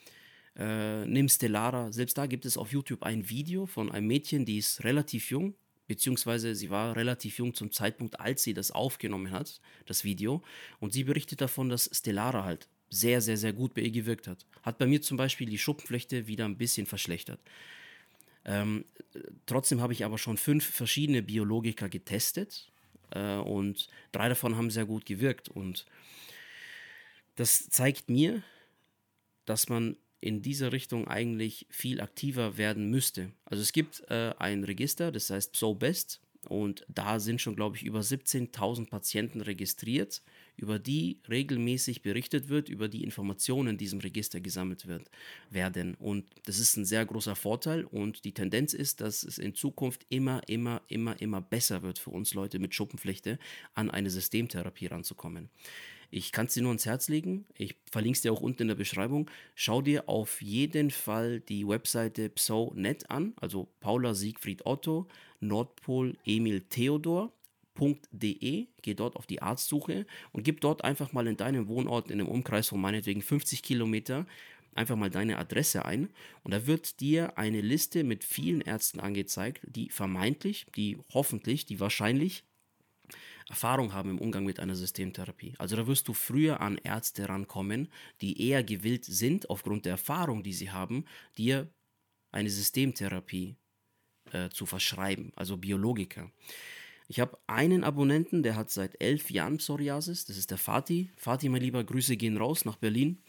äh, 0.56 1.04
nimm 1.04 1.28
Stellara. 1.28 1.90
Selbst 1.90 2.16
da 2.16 2.26
gibt 2.26 2.46
es 2.46 2.56
auf 2.56 2.70
YouTube 2.70 3.02
ein 3.02 3.28
Video 3.28 3.66
von 3.66 3.90
einem 3.90 4.06
Mädchen, 4.06 4.44
die 4.44 4.58
ist 4.58 4.84
relativ 4.84 5.30
jung, 5.30 5.54
beziehungsweise 5.88 6.54
sie 6.54 6.70
war 6.70 6.94
relativ 6.94 7.38
jung 7.38 7.54
zum 7.54 7.72
Zeitpunkt, 7.72 8.20
als 8.20 8.44
sie 8.44 8.54
das 8.54 8.70
aufgenommen 8.70 9.32
hat, 9.32 9.60
das 9.86 10.04
Video. 10.04 10.44
Und 10.78 10.92
sie 10.92 11.02
berichtet 11.02 11.40
davon, 11.40 11.68
dass 11.68 11.90
Stellara 11.92 12.44
halt 12.44 12.68
sehr, 12.90 13.20
sehr, 13.20 13.37
sehr 13.37 13.52
gut 13.52 13.75
bei 13.75 13.82
ihr 13.82 13.90
gewirkt 13.90 14.26
hat. 14.26 14.44
Hat 14.62 14.78
bei 14.78 14.87
mir 14.87 15.00
zum 15.00 15.16
Beispiel 15.16 15.49
die 15.49 15.59
Schuppenflechte 15.59 16.26
wieder 16.26 16.44
ein 16.44 16.59
bisschen 16.59 16.87
verschlechtert. 16.87 17.40
Ähm, 18.44 18.85
trotzdem 19.47 19.80
habe 19.80 19.92
ich 19.92 20.04
aber 20.04 20.18
schon 20.18 20.37
fünf 20.37 20.64
verschiedene 20.64 21.23
Biologiker 21.23 21.88
getestet 21.88 22.70
äh, 23.11 23.37
und 23.37 23.88
drei 24.12 24.28
davon 24.28 24.56
haben 24.56 24.70
sehr 24.70 24.87
gut 24.87 25.06
gewirkt. 25.06 25.49
Und 25.49 25.87
das 27.37 27.68
zeigt 27.68 28.11
mir, 28.11 28.42
dass 29.44 29.68
man 29.68 29.97
in 30.20 30.42
dieser 30.42 30.73
Richtung 30.73 31.09
eigentlich 31.09 31.66
viel 31.70 32.00
aktiver 32.00 32.59
werden 32.59 32.90
müsste. 32.90 33.32
Also 33.44 33.62
es 33.62 33.73
gibt 33.73 34.02
äh, 34.11 34.35
ein 34.38 34.64
Register, 34.64 35.12
das 35.12 35.30
heißt 35.30 35.52
PSOBEST 35.52 36.20
und 36.49 36.85
da 36.88 37.20
sind 37.20 37.40
schon, 37.40 37.56
glaube 37.56 37.76
ich, 37.76 37.82
über 37.82 38.00
17.000 38.00 38.88
Patienten 38.88 39.40
registriert 39.40 40.23
über 40.60 40.78
die 40.78 41.18
regelmäßig 41.28 42.02
berichtet 42.02 42.48
wird, 42.48 42.68
über 42.68 42.88
die 42.88 43.02
Informationen 43.02 43.70
in 43.70 43.78
diesem 43.78 44.00
Register 44.00 44.40
gesammelt 44.40 44.86
wird, 44.86 45.10
werden. 45.48 45.94
Und 45.94 46.26
das 46.44 46.58
ist 46.58 46.76
ein 46.76 46.84
sehr 46.84 47.06
großer 47.06 47.34
Vorteil 47.34 47.84
und 47.84 48.24
die 48.24 48.32
Tendenz 48.32 48.74
ist, 48.74 49.00
dass 49.00 49.22
es 49.22 49.38
in 49.38 49.54
Zukunft 49.54 50.04
immer, 50.10 50.42
immer, 50.48 50.82
immer, 50.88 51.20
immer 51.20 51.40
besser 51.40 51.82
wird 51.82 51.98
für 51.98 52.10
uns 52.10 52.34
Leute 52.34 52.58
mit 52.58 52.74
Schuppenflechte 52.74 53.38
an 53.74 53.90
eine 53.90 54.10
Systemtherapie 54.10 54.86
ranzukommen. 54.86 55.48
Ich 56.10 56.32
kann 56.32 56.46
es 56.46 56.54
dir 56.54 56.62
nur 56.62 56.70
ans 56.70 56.86
Herz 56.86 57.08
legen. 57.08 57.46
Ich 57.56 57.76
verlinke 57.90 58.16
es 58.16 58.22
dir 58.22 58.32
auch 58.32 58.40
unten 58.40 58.62
in 58.62 58.68
der 58.68 58.74
Beschreibung. 58.74 59.30
Schau 59.54 59.80
dir 59.80 60.08
auf 60.08 60.42
jeden 60.42 60.90
Fall 60.90 61.40
die 61.40 61.66
Webseite 61.66 62.28
pso.net 62.28 63.08
an, 63.08 63.32
also 63.40 63.68
Paula 63.78 64.14
Siegfried 64.14 64.66
Otto, 64.66 65.06
Nordpol 65.38 66.16
Emil 66.26 66.62
Theodor 66.62 67.32
arztsuche.de, 67.80 68.68
geh 68.82 68.94
dort 68.94 69.16
auf 69.16 69.26
die 69.26 69.42
Arztsuche 69.42 70.06
und 70.32 70.44
gib 70.44 70.60
dort 70.60 70.84
einfach 70.84 71.12
mal 71.12 71.26
in 71.26 71.37
deinem 71.37 71.68
Wohnort 71.68 72.10
in 72.10 72.20
einem 72.20 72.28
Umkreis 72.28 72.68
von 72.68 72.80
meinetwegen 72.80 73.22
50 73.22 73.62
Kilometer 73.62 74.26
einfach 74.75 74.96
mal 74.96 75.10
deine 75.10 75.38
Adresse 75.38 75.84
ein 75.84 76.10
und 76.42 76.52
da 76.52 76.66
wird 76.66 77.00
dir 77.00 77.37
eine 77.38 77.60
Liste 77.60 78.04
mit 78.04 78.25
vielen 78.25 78.60
Ärzten 78.60 79.00
angezeigt, 79.00 79.60
die 79.64 79.90
vermeintlich, 79.90 80.66
die 80.76 80.99
hoffentlich, 81.12 81.66
die 81.66 81.80
wahrscheinlich 81.80 82.44
Erfahrung 83.49 83.92
haben 83.92 84.10
im 84.10 84.18
Umgang 84.20 84.44
mit 84.44 84.60
einer 84.60 84.76
Systemtherapie. 84.76 85.54
Also 85.58 85.75
da 85.75 85.88
wirst 85.88 86.06
du 86.06 86.12
früher 86.12 86.60
an 86.60 86.78
Ärzte 86.78 87.28
rankommen, 87.28 87.88
die 88.20 88.49
eher 88.49 88.62
gewillt 88.62 89.04
sind, 89.04 89.50
aufgrund 89.50 89.87
der 89.87 89.92
Erfahrung, 89.92 90.44
die 90.44 90.52
sie 90.52 90.70
haben, 90.70 91.04
dir 91.37 91.68
eine 92.30 92.49
Systemtherapie 92.49 93.56
äh, 94.30 94.50
zu 94.50 94.66
verschreiben, 94.66 95.32
also 95.34 95.56
Biologiker. 95.56 96.30
Ich 97.10 97.18
habe 97.18 97.36
einen 97.48 97.82
Abonnenten, 97.82 98.44
der 98.44 98.54
hat 98.54 98.70
seit 98.70 99.00
elf 99.02 99.32
Jahren 99.32 99.56
Psoriasis, 99.56 100.26
das 100.26 100.36
ist 100.36 100.52
der 100.52 100.58
Fatih. 100.58 101.10
Fatih, 101.16 101.48
mein 101.48 101.60
Lieber, 101.60 101.82
Grüße 101.82 102.16
gehen 102.16 102.36
raus 102.36 102.64
nach 102.64 102.76
Berlin. 102.76 103.20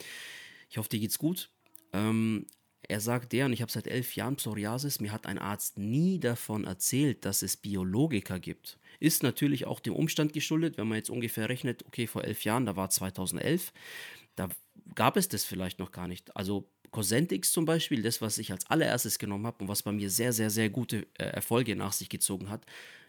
Ich 0.70 0.78
hoffe, 0.78 0.90
dir 0.90 1.00
geht's 1.00 1.18
gut. 1.18 1.50
Ähm, 1.92 2.46
er 2.88 3.00
sagt 3.00 3.34
der, 3.34 3.48
und 3.48 3.54
ich 3.54 3.62
habe 3.64 3.72
seit 3.72 3.88
elf 3.88 4.16
Jahren 4.16 4.36
Psoriasis, 4.36 5.00
mir 5.00 5.12
hat 5.12 5.26
ein 5.26 5.40
Arzt 5.40 5.80
nie 5.80 6.20
davon 6.20 6.66
erzählt, 6.66 7.26
dass 7.26 7.42
es 7.42 7.58
Biologiker 7.58 8.40
gibt. 8.40 8.78
Ist 9.00 9.24
natürlich 9.24 9.66
auch 9.66 9.80
dem 9.80 9.96
Umstand 9.96 10.34
geschuldet, 10.34 10.78
wenn 10.78 10.88
man 10.88 10.98
jetzt 10.98 11.10
ungefähr 11.10 11.50
rechnet, 11.50 11.84
okay, 11.88 12.06
vor 12.06 12.24
elf 12.24 12.44
Jahren, 12.44 12.68
da 12.68 12.76
war 12.76 12.92
2011, 12.92 13.74
da 14.36 14.48
gab 14.94 15.18
es 15.18 15.28
das 15.28 15.44
vielleicht 15.44 15.80
noch 15.80 15.92
gar 15.92 16.08
nicht. 16.08 16.36
Also 16.36 16.70
Cosentix 16.92 17.52
zum 17.52 17.66
Beispiel, 17.66 18.02
das, 18.04 18.22
was 18.22 18.38
ich 18.38 18.52
als 18.52 18.70
allererstes 18.70 19.18
genommen 19.18 19.48
habe 19.48 19.64
und 19.64 19.70
was 19.70 19.84
bei 19.84 19.92
mir 19.92 20.10
sehr, 20.10 20.34
sehr, 20.34 20.50
sehr 20.50 20.70
gute 20.70 21.08
äh, 21.18 21.24
Erfolge 21.24 21.76
nach 21.76 21.94
sich 21.94 22.10
gezogen 22.10 22.50
hat, 22.50 22.66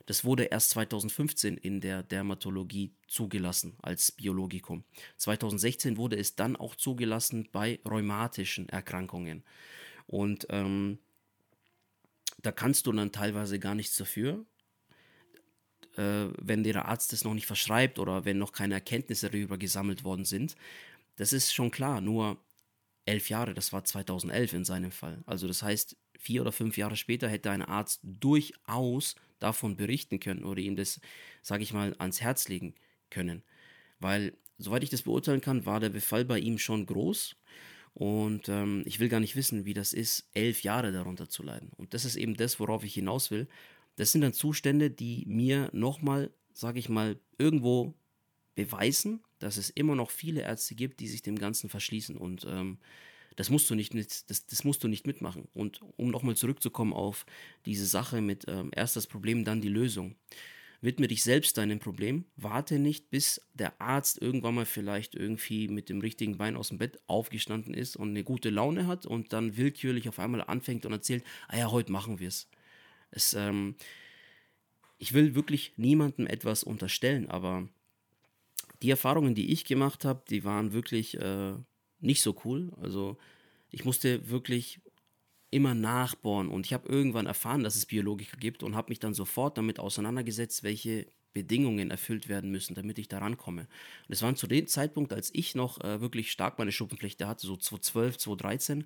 das 0.07 0.25
wurde 0.25 0.45
erst 0.45 0.71
2015 0.71 1.57
in 1.57 1.81
der 1.81 2.03
Dermatologie 2.03 2.93
zugelassen 3.07 3.75
als 3.83 4.13
Biologikum. 4.13 4.85
2016 5.19 5.97
wurde 5.97 6.17
es 6.17 6.35
dann 6.35 6.57
auch 6.57 6.75
zugelassen 6.75 7.49
bei 7.53 7.81
rheumatischen 7.85 8.69
Erkrankungen. 8.69 9.45
Und 10.07 10.47
ähm, 10.51 10.99
da 12.41 12.51
kannst 12.51 12.87
du 12.87 12.93
dann 12.93 13.13
teilweise 13.13 13.59
gar 13.59 13.75
nichts 13.75 13.97
dafür, 13.97 14.45
äh, 15.97 16.27
wenn 16.41 16.65
der 16.65 16.87
Arzt 16.87 17.13
es 17.13 17.25
noch 17.25 17.35
nicht 17.35 17.47
verschreibt 17.47 17.99
oder 17.99 18.25
wenn 18.25 18.39
noch 18.39 18.53
keine 18.53 18.75
Erkenntnisse 18.75 19.31
darüber 19.31 19.59
gesammelt 19.59 20.05
worden 20.05 20.25
sind. 20.25 20.57
Das 21.17 21.33
ist 21.33 21.53
schon 21.53 21.71
klar, 21.71 22.01
nur 22.01 22.39
elf 23.05 23.29
Jahre, 23.29 23.55
das 23.55 23.73
war 23.73 23.85
2011 23.85 24.53
in 24.53 24.65
seinem 24.65 24.91
Fall. 24.93 25.23
Also 25.27 25.47
das 25.47 25.63
heißt, 25.63 25.97
vier 26.19 26.43
oder 26.43 26.53
fünf 26.53 26.77
Jahre 26.77 26.97
später 26.97 27.29
hätte 27.29 27.51
ein 27.51 27.63
Arzt 27.63 28.01
durchaus 28.03 29.17
davon 29.39 29.77
berichten 29.77 30.21
können 30.21 30.45
oder 30.45 30.61
ihm 30.61 30.77
das, 30.77 31.01
sage 31.43 31.65
ich 31.65 31.73
mal, 31.73 31.97
ans 31.99 32.21
Herz 32.21 32.49
legen 32.49 32.75
können. 33.11 33.43
Weil, 33.99 34.35
soweit 34.59 34.85
ich 34.85 34.91
das 34.91 35.03
beurteilen 35.03 35.41
kann, 35.41 35.67
war 35.67 35.81
der 35.81 35.89
Befall 35.89 36.25
bei 36.25 36.39
ihm 36.39 36.59
schon 36.59 36.87
groß. 36.87 37.37
Und 37.95 38.49
ähm, 38.49 38.83
ich 38.87 39.01
will 39.01 39.09
gar 39.09 39.21
nicht 39.21 39.37
wissen, 39.37 39.65
wie 39.65 39.75
das 39.75 39.93
ist, 39.93 40.29
elf 40.33 40.63
Jahre 40.63 40.93
darunter 40.93 41.29
zu 41.29 41.43
leiden. 41.43 41.71
Und 41.77 41.93
das 41.93 42.05
ist 42.05 42.17
eben 42.17 42.37
das, 42.37 42.59
worauf 42.59 42.85
ich 42.85 42.95
hinaus 42.95 43.31
will. 43.31 43.49
Das 43.97 44.13
sind 44.13 44.23
dann 44.23 44.33
Zustände, 44.33 44.91
die 44.91 45.25
mir 45.27 45.69
nochmal, 45.73 46.31
sage 46.53 46.79
ich 46.79 46.89
mal, 46.89 47.19
irgendwo 47.37 47.95
beweisen, 48.55 49.23
dass 49.39 49.57
es 49.57 49.71
immer 49.71 49.95
noch 49.95 50.11
viele 50.11 50.43
Ärzte 50.43 50.75
gibt, 50.75 51.01
die 51.01 51.09
sich 51.09 51.23
dem 51.23 51.39
Ganzen 51.39 51.69
verschließen. 51.69 52.17
Und 52.17 52.47
ähm, 52.49 52.79
das 53.37 53.51
musst 53.51 53.69
du 53.71 53.75
nicht 53.75 53.95
das, 53.95 54.47
das 54.47 54.65
musst 54.65 54.85
du 54.85 54.89
nicht 54.89 55.07
mitmachen. 55.07 55.49
Und 55.55 55.81
um 55.97 56.11
nochmal 56.11 56.37
zurückzukommen 56.37 56.93
auf 56.93 57.27
diese 57.67 57.87
Sache 57.87 58.21
mit 58.21 58.45
ähm, 58.49 58.71
erst 58.75 58.97
das 58.97 59.07
Problem, 59.07 59.45
dann 59.45 59.61
die 59.61 59.69
Lösung. 59.69 60.17
Widme 60.81 61.07
dich 61.07 61.23
selbst 61.23 61.57
deinem 61.59 61.79
Problem. 61.79 62.25
Warte 62.37 62.81
nicht, 62.81 63.09
bis 63.09 63.41
der 63.55 63.81
Arzt 63.81 64.21
irgendwann 64.21 64.57
mal 64.57 64.67
vielleicht 64.67 65.15
irgendwie 65.15 65.69
mit 65.69 65.89
dem 65.89 66.01
richtigen 66.01 66.39
Bein 66.39 66.57
aus 66.57 66.69
dem 66.69 66.79
Bett 66.79 66.99
aufgestanden 67.07 67.73
ist 67.73 67.95
und 67.95 68.11
eine 68.11 68.25
gute 68.25 68.51
Laune 68.51 68.89
hat 68.89 69.07
und 69.07 69.33
dann 69.33 69.57
willkürlich 69.57 70.09
auf 70.09 70.19
einmal 70.19 70.43
anfängt 70.43 70.85
und 70.85 70.93
erzählt, 70.93 71.23
ah 71.47 71.57
ja, 71.57 71.71
heute 71.71 71.93
machen 71.93 72.19
wir 72.19 72.27
es. 72.27 72.49
Es, 73.13 73.33
ähm, 73.35 73.77
ich 74.99 75.13
will 75.13 75.37
wirklich 75.37 75.73
niemandem 75.77 76.27
etwas 76.27 76.65
unterstellen, 76.65 77.31
aber 77.31 77.69
die 78.83 78.91
Erfahrungen, 78.91 79.35
die 79.35 79.53
ich 79.53 79.65
gemacht 79.65 80.05
habe, 80.05 80.23
die 80.29 80.45
waren 80.45 80.73
wirklich 80.73 81.19
äh, 81.21 81.55
nicht 82.01 82.23
so 82.23 82.37
cool. 82.45 82.73
Also 82.81 83.17
ich 83.71 83.85
musste 83.85 84.29
wirklich 84.29 84.81
immer 85.51 85.75
nachbohren 85.75 86.49
und 86.49 86.67
ich 86.67 86.73
habe 86.73 86.89
irgendwann 86.89 87.27
erfahren, 87.27 87.63
dass 87.63 87.77
es 87.77 87.87
Biologiker 87.87 88.39
gibt 88.39 88.63
und 88.63 88.75
habe 88.75 88.91
mich 88.91 88.99
dann 88.99 89.15
sofort 89.15 89.59
damit 89.59 89.79
auseinandergesetzt, 89.79 90.63
welche 90.63 91.07
Bedingungen 91.35 91.91
erfüllt 91.91 92.29
werden 92.29 92.51
müssen, 92.51 92.75
damit 92.75 92.99
ich 92.99 93.09
da 93.09 93.19
rankomme. 93.19 93.63
Und 93.63 93.69
das 94.09 94.23
waren 94.23 94.37
zu 94.37 94.47
dem 94.47 94.67
Zeitpunkt, 94.67 95.13
als 95.13 95.31
ich 95.35 95.55
noch 95.55 95.81
äh, 95.83 96.01
wirklich 96.01 96.31
stark 96.31 96.59
meine 96.59 96.73
Schuppenflechte 96.73 97.29
hatte, 97.29 97.47
so 97.47 97.57
2012, 97.57 98.19
2013, 98.19 98.85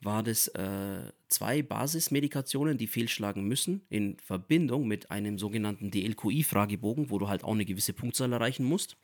war 0.00 0.22
das 0.22 0.48
äh, 0.48 1.12
zwei 1.28 1.62
Basismedikationen, 1.62 2.78
die 2.78 2.86
fehlschlagen 2.86 3.44
müssen, 3.44 3.82
in 3.88 4.16
Verbindung 4.18 4.86
mit 4.86 5.10
einem 5.10 5.38
sogenannten 5.38 5.90
DLQI-Fragebogen, 5.90 7.10
wo 7.10 7.18
du 7.18 7.28
halt 7.28 7.42
auch 7.42 7.52
eine 7.52 7.64
gewisse 7.64 7.92
Punktzahl 7.92 8.32
erreichen 8.32 8.64
musst, 8.64 8.96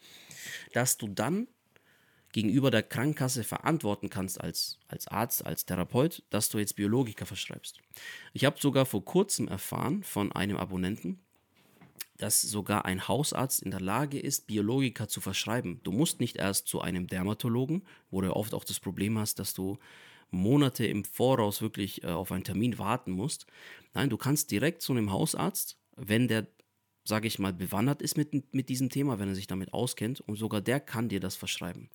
dass 0.73 0.97
du 0.97 1.09
dann 1.09 1.49
gegenüber 2.33 2.71
der 2.71 2.83
Krankenkasse 2.83 3.45
verantworten 3.45 4.11
kannst 4.11 4.41
als, 4.41 4.81
als 4.89 5.07
Arzt, 5.09 5.47
als 5.47 5.67
Therapeut, 5.67 6.25
dass 6.31 6.49
du 6.49 6.59
jetzt 6.59 6.75
Biologika 6.75 7.25
verschreibst. 7.25 7.81
Ich 8.33 8.45
habe 8.45 8.57
sogar 8.61 8.87
vor 8.87 9.05
kurzem 9.05 9.47
erfahren 9.47 10.03
von 10.03 10.33
einem 10.33 10.57
Abonnenten, 10.57 11.21
dass 12.17 12.43
sogar 12.43 12.85
ein 12.85 13.07
Hausarzt 13.07 13.63
in 13.63 13.71
der 13.71 13.81
Lage 13.81 14.19
ist, 14.19 14.47
Biologika 14.47 15.09
zu 15.09 15.21
verschreiben. 15.21 15.81
Du 15.85 15.93
musst 15.93 16.21
nicht 16.21 16.37
erst 16.37 16.67
zu 16.67 16.81
einem 16.81 17.07
Dermatologen, 17.07 17.83
wo 18.11 18.21
du 18.21 18.35
oft 18.35 18.55
auch 18.55 18.65
das 18.65 18.81
Problem 18.81 19.19
hast, 19.19 19.39
dass 19.39 19.55
du 19.55 19.79
Monate 20.35 20.87
im 20.87 21.05
Voraus 21.05 21.63
wirklich 21.63 22.03
äh, 22.05 22.09
auf 22.09 22.33
einen 22.33 22.45
Termin 22.45 22.79
warten 22.79 23.13
musst. 23.13 23.47
Nein, 23.95 24.11
du 24.11 24.17
kannst 24.17 24.51
direkt 24.51 24.83
zu 24.83 24.93
einem 24.93 25.13
Hausarzt, 25.13 25.79
wenn 25.97 26.29
der, 26.29 26.47
sage 27.05 27.27
ich 27.27 27.39
mal, 27.39 27.53
bewandert 27.53 28.03
ist 28.03 28.17
mit, 28.17 28.55
mit 28.55 28.69
diesem 28.69 28.91
Thema, 28.91 29.19
wenn 29.19 29.29
er 29.29 29.35
sich 29.35 29.47
damit 29.47 29.73
auskennt 29.73 30.21
und 30.21 30.37
sogar 30.37 30.61
der 30.61 30.81
kann 30.81 31.09
dir 31.09 31.21
das 31.21 31.37
verschreiben. 31.37 31.89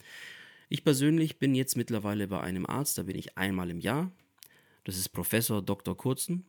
Ich 0.70 0.84
persönlich 0.84 1.40
bin 1.40 1.56
jetzt 1.56 1.76
mittlerweile 1.76 2.28
bei 2.28 2.40
einem 2.42 2.66
Arzt, 2.66 2.98
da 2.98 3.04
bin 3.04 3.18
ich 3.18 3.38
einmal 3.38 3.70
im 3.70 3.80
Jahr. 3.80 4.12
Das 4.84 4.98
ist 4.98 5.10
Professor 5.10 5.62
Dr. 5.62 5.98
Kurzen. 5.98 6.46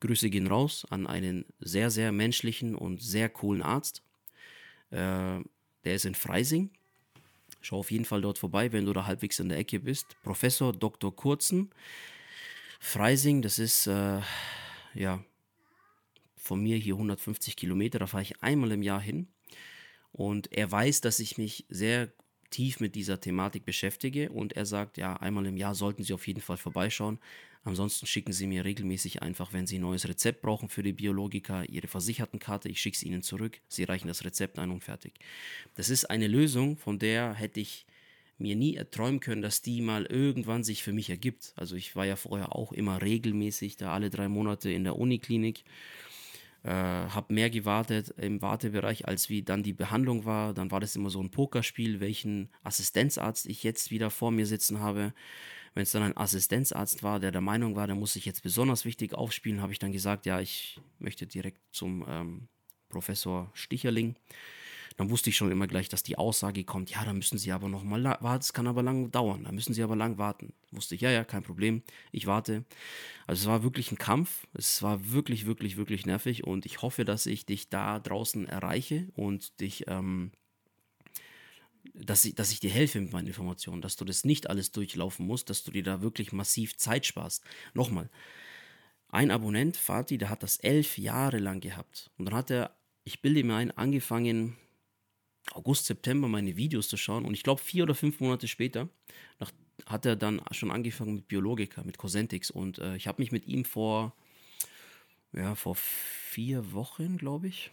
Grüße 0.00 0.30
gehen 0.30 0.46
raus 0.46 0.86
an 0.90 1.06
einen 1.06 1.44
sehr, 1.58 1.90
sehr 1.90 2.12
menschlichen 2.12 2.74
und 2.74 3.02
sehr 3.02 3.28
coolen 3.28 3.62
Arzt. 3.62 4.02
Äh, 4.90 5.40
der 5.84 5.94
ist 5.94 6.04
in 6.04 6.14
Freising. 6.14 6.70
Schau 7.66 7.80
auf 7.80 7.90
jeden 7.90 8.04
Fall 8.04 8.20
dort 8.22 8.38
vorbei, 8.38 8.70
wenn 8.70 8.84
du 8.84 8.92
da 8.92 9.06
halbwegs 9.06 9.40
in 9.40 9.48
der 9.48 9.58
Ecke 9.58 9.80
bist. 9.80 10.16
Professor 10.22 10.72
Dr. 10.72 11.16
Kurzen. 11.16 11.70
Freising, 12.78 13.42
das 13.42 13.58
ist, 13.58 13.88
äh, 13.88 14.20
ja, 14.94 15.24
von 16.36 16.62
mir 16.62 16.76
hier 16.76 16.94
150 16.94 17.56
Kilometer. 17.56 17.98
Da 17.98 18.06
fahre 18.06 18.22
ich 18.22 18.40
einmal 18.40 18.70
im 18.70 18.82
Jahr 18.82 19.00
hin. 19.00 19.26
Und 20.12 20.52
er 20.52 20.70
weiß, 20.70 21.00
dass 21.00 21.18
ich 21.18 21.38
mich 21.38 21.66
sehr 21.68 22.12
tief 22.56 22.80
mit 22.80 22.94
dieser 22.94 23.20
Thematik 23.20 23.66
beschäftige 23.66 24.30
und 24.30 24.54
er 24.54 24.64
sagt, 24.64 24.96
ja, 24.96 25.14
einmal 25.18 25.44
im 25.44 25.58
Jahr 25.58 25.74
sollten 25.74 26.02
Sie 26.02 26.14
auf 26.14 26.26
jeden 26.26 26.40
Fall 26.40 26.56
vorbeischauen. 26.56 27.18
Ansonsten 27.64 28.06
schicken 28.06 28.32
Sie 28.32 28.46
mir 28.46 28.64
regelmäßig 28.64 29.20
einfach, 29.20 29.52
wenn 29.52 29.66
Sie 29.66 29.76
ein 29.76 29.82
neues 29.82 30.08
Rezept 30.08 30.40
brauchen 30.40 30.70
für 30.70 30.82
die 30.82 30.94
Biologika, 30.94 31.64
Ihre 31.64 31.86
Versichertenkarte, 31.86 32.70
ich 32.70 32.80
schicke 32.80 32.96
sie 32.96 33.08
Ihnen 33.08 33.22
zurück, 33.22 33.60
Sie 33.68 33.84
reichen 33.84 34.08
das 34.08 34.24
Rezept 34.24 34.58
ein 34.58 34.70
und 34.70 34.82
fertig. 34.82 35.12
Das 35.74 35.90
ist 35.90 36.06
eine 36.06 36.28
Lösung, 36.28 36.78
von 36.78 36.98
der 36.98 37.34
hätte 37.34 37.60
ich 37.60 37.84
mir 38.38 38.56
nie 38.56 38.76
erträumen 38.76 39.20
können, 39.20 39.42
dass 39.42 39.60
die 39.60 39.82
mal 39.82 40.06
irgendwann 40.06 40.64
sich 40.64 40.82
für 40.82 40.94
mich 40.94 41.10
ergibt. 41.10 41.52
Also 41.56 41.76
ich 41.76 41.94
war 41.94 42.06
ja 42.06 42.16
vorher 42.16 42.56
auch 42.56 42.72
immer 42.72 43.02
regelmäßig 43.02 43.76
da 43.76 43.92
alle 43.92 44.08
drei 44.08 44.28
Monate 44.28 44.70
in 44.70 44.84
der 44.84 44.96
Uniklinik 44.96 45.62
äh, 46.66 46.70
habe 46.70 47.32
mehr 47.32 47.48
gewartet 47.48 48.12
im 48.18 48.42
Wartebereich, 48.42 49.06
als 49.06 49.30
wie 49.30 49.44
dann 49.44 49.62
die 49.62 49.72
Behandlung 49.72 50.24
war. 50.24 50.52
Dann 50.52 50.72
war 50.72 50.80
das 50.80 50.96
immer 50.96 51.10
so 51.10 51.22
ein 51.22 51.30
Pokerspiel, 51.30 52.00
welchen 52.00 52.50
Assistenzarzt 52.64 53.46
ich 53.46 53.62
jetzt 53.62 53.92
wieder 53.92 54.10
vor 54.10 54.32
mir 54.32 54.46
sitzen 54.46 54.80
habe. 54.80 55.14
Wenn 55.74 55.84
es 55.84 55.92
dann 55.92 56.02
ein 56.02 56.16
Assistenzarzt 56.16 57.04
war, 57.04 57.20
der 57.20 57.30
der 57.30 57.40
Meinung 57.40 57.76
war, 57.76 57.86
der 57.86 57.94
muss 57.94 58.14
sich 58.14 58.24
jetzt 58.24 58.42
besonders 58.42 58.84
wichtig 58.84 59.14
aufspielen, 59.14 59.62
habe 59.62 59.72
ich 59.72 59.78
dann 59.78 59.92
gesagt, 59.92 60.26
ja, 60.26 60.40
ich 60.40 60.80
möchte 60.98 61.26
direkt 61.28 61.60
zum 61.70 62.04
ähm, 62.08 62.48
Professor 62.88 63.48
Sticherling 63.54 64.16
dann 64.96 65.10
wusste 65.10 65.28
ich 65.30 65.36
schon 65.36 65.50
immer 65.50 65.66
gleich, 65.66 65.88
dass 65.88 66.02
die 66.02 66.16
Aussage 66.16 66.64
kommt, 66.64 66.90
ja, 66.90 67.04
da 67.04 67.12
müssen 67.12 67.38
Sie 67.38 67.52
aber 67.52 67.68
noch 67.68 67.84
mal 67.84 68.02
warten, 68.04 68.40
es 68.40 68.52
kann 68.52 68.66
aber 68.66 68.82
lang 68.82 69.10
dauern, 69.10 69.44
da 69.44 69.52
müssen 69.52 69.74
Sie 69.74 69.82
aber 69.82 69.96
lang 69.96 70.16
warten. 70.16 70.54
Wusste 70.70 70.94
ich, 70.94 71.02
ja, 71.02 71.10
ja, 71.10 71.24
kein 71.24 71.42
Problem, 71.42 71.82
ich 72.12 72.26
warte. 72.26 72.64
Also 73.26 73.42
es 73.42 73.46
war 73.46 73.62
wirklich 73.62 73.92
ein 73.92 73.98
Kampf, 73.98 74.46
es 74.54 74.82
war 74.82 75.10
wirklich, 75.10 75.46
wirklich, 75.46 75.76
wirklich 75.76 76.06
nervig 76.06 76.44
und 76.44 76.64
ich 76.64 76.80
hoffe, 76.82 77.04
dass 77.04 77.26
ich 77.26 77.44
dich 77.44 77.68
da 77.68 78.00
draußen 78.00 78.46
erreiche 78.48 79.08
und 79.14 79.60
dich, 79.60 79.84
ähm, 79.86 80.32
dass 81.94 82.24
ich, 82.24 82.34
dass 82.34 82.50
ich 82.50 82.60
dir 82.60 82.70
helfe 82.70 83.00
mit 83.00 83.12
meinen 83.12 83.26
Informationen, 83.26 83.82
dass 83.82 83.96
du 83.96 84.04
das 84.04 84.24
nicht 84.24 84.48
alles 84.48 84.72
durchlaufen 84.72 85.26
musst, 85.26 85.50
dass 85.50 85.62
du 85.62 85.70
dir 85.70 85.82
da 85.82 86.00
wirklich 86.00 86.32
massiv 86.32 86.76
Zeit 86.76 87.04
sparst. 87.04 87.44
Nochmal, 87.74 88.08
ein 89.08 89.30
Abonnent, 89.30 89.76
Fatih, 89.76 90.18
der 90.18 90.30
hat 90.30 90.42
das 90.42 90.56
elf 90.56 90.96
Jahre 90.96 91.38
lang 91.38 91.60
gehabt 91.60 92.10
und 92.16 92.24
dann 92.24 92.34
hat 92.34 92.50
er 92.50 92.76
ich 93.06 93.22
bilde 93.22 93.44
mir 93.44 93.54
ein, 93.54 93.70
angefangen 93.70 94.56
August, 95.52 95.86
September 95.86 96.28
meine 96.28 96.56
Videos 96.56 96.88
zu 96.88 96.96
schauen 96.96 97.24
und 97.24 97.34
ich 97.34 97.42
glaube 97.42 97.60
vier 97.60 97.84
oder 97.84 97.94
fünf 97.94 98.20
Monate 98.20 98.48
später 98.48 98.88
nach, 99.38 99.52
hat 99.86 100.06
er 100.06 100.16
dann 100.16 100.40
schon 100.50 100.70
angefangen 100.70 101.14
mit 101.14 101.28
Biologika, 101.28 101.82
mit 101.84 101.98
Cosentix 101.98 102.50
und 102.50 102.78
äh, 102.78 102.96
ich 102.96 103.06
habe 103.06 103.22
mich 103.22 103.32
mit 103.32 103.46
ihm 103.46 103.64
vor, 103.64 104.14
ja, 105.32 105.54
vor 105.54 105.74
vier 105.76 106.72
Wochen, 106.72 107.16
glaube 107.16 107.48
ich, 107.48 107.70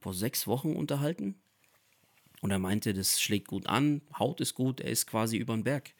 vor 0.00 0.14
sechs 0.14 0.46
Wochen 0.46 0.74
unterhalten 0.74 1.36
und 2.40 2.50
er 2.50 2.58
meinte, 2.58 2.92
das 2.92 3.20
schlägt 3.22 3.48
gut 3.48 3.66
an, 3.66 4.02
Haut 4.18 4.40
ist 4.40 4.54
gut, 4.54 4.80
er 4.80 4.90
ist 4.90 5.06
quasi 5.06 5.36
über 5.38 5.54
den 5.54 5.64
Berg. 5.64 5.94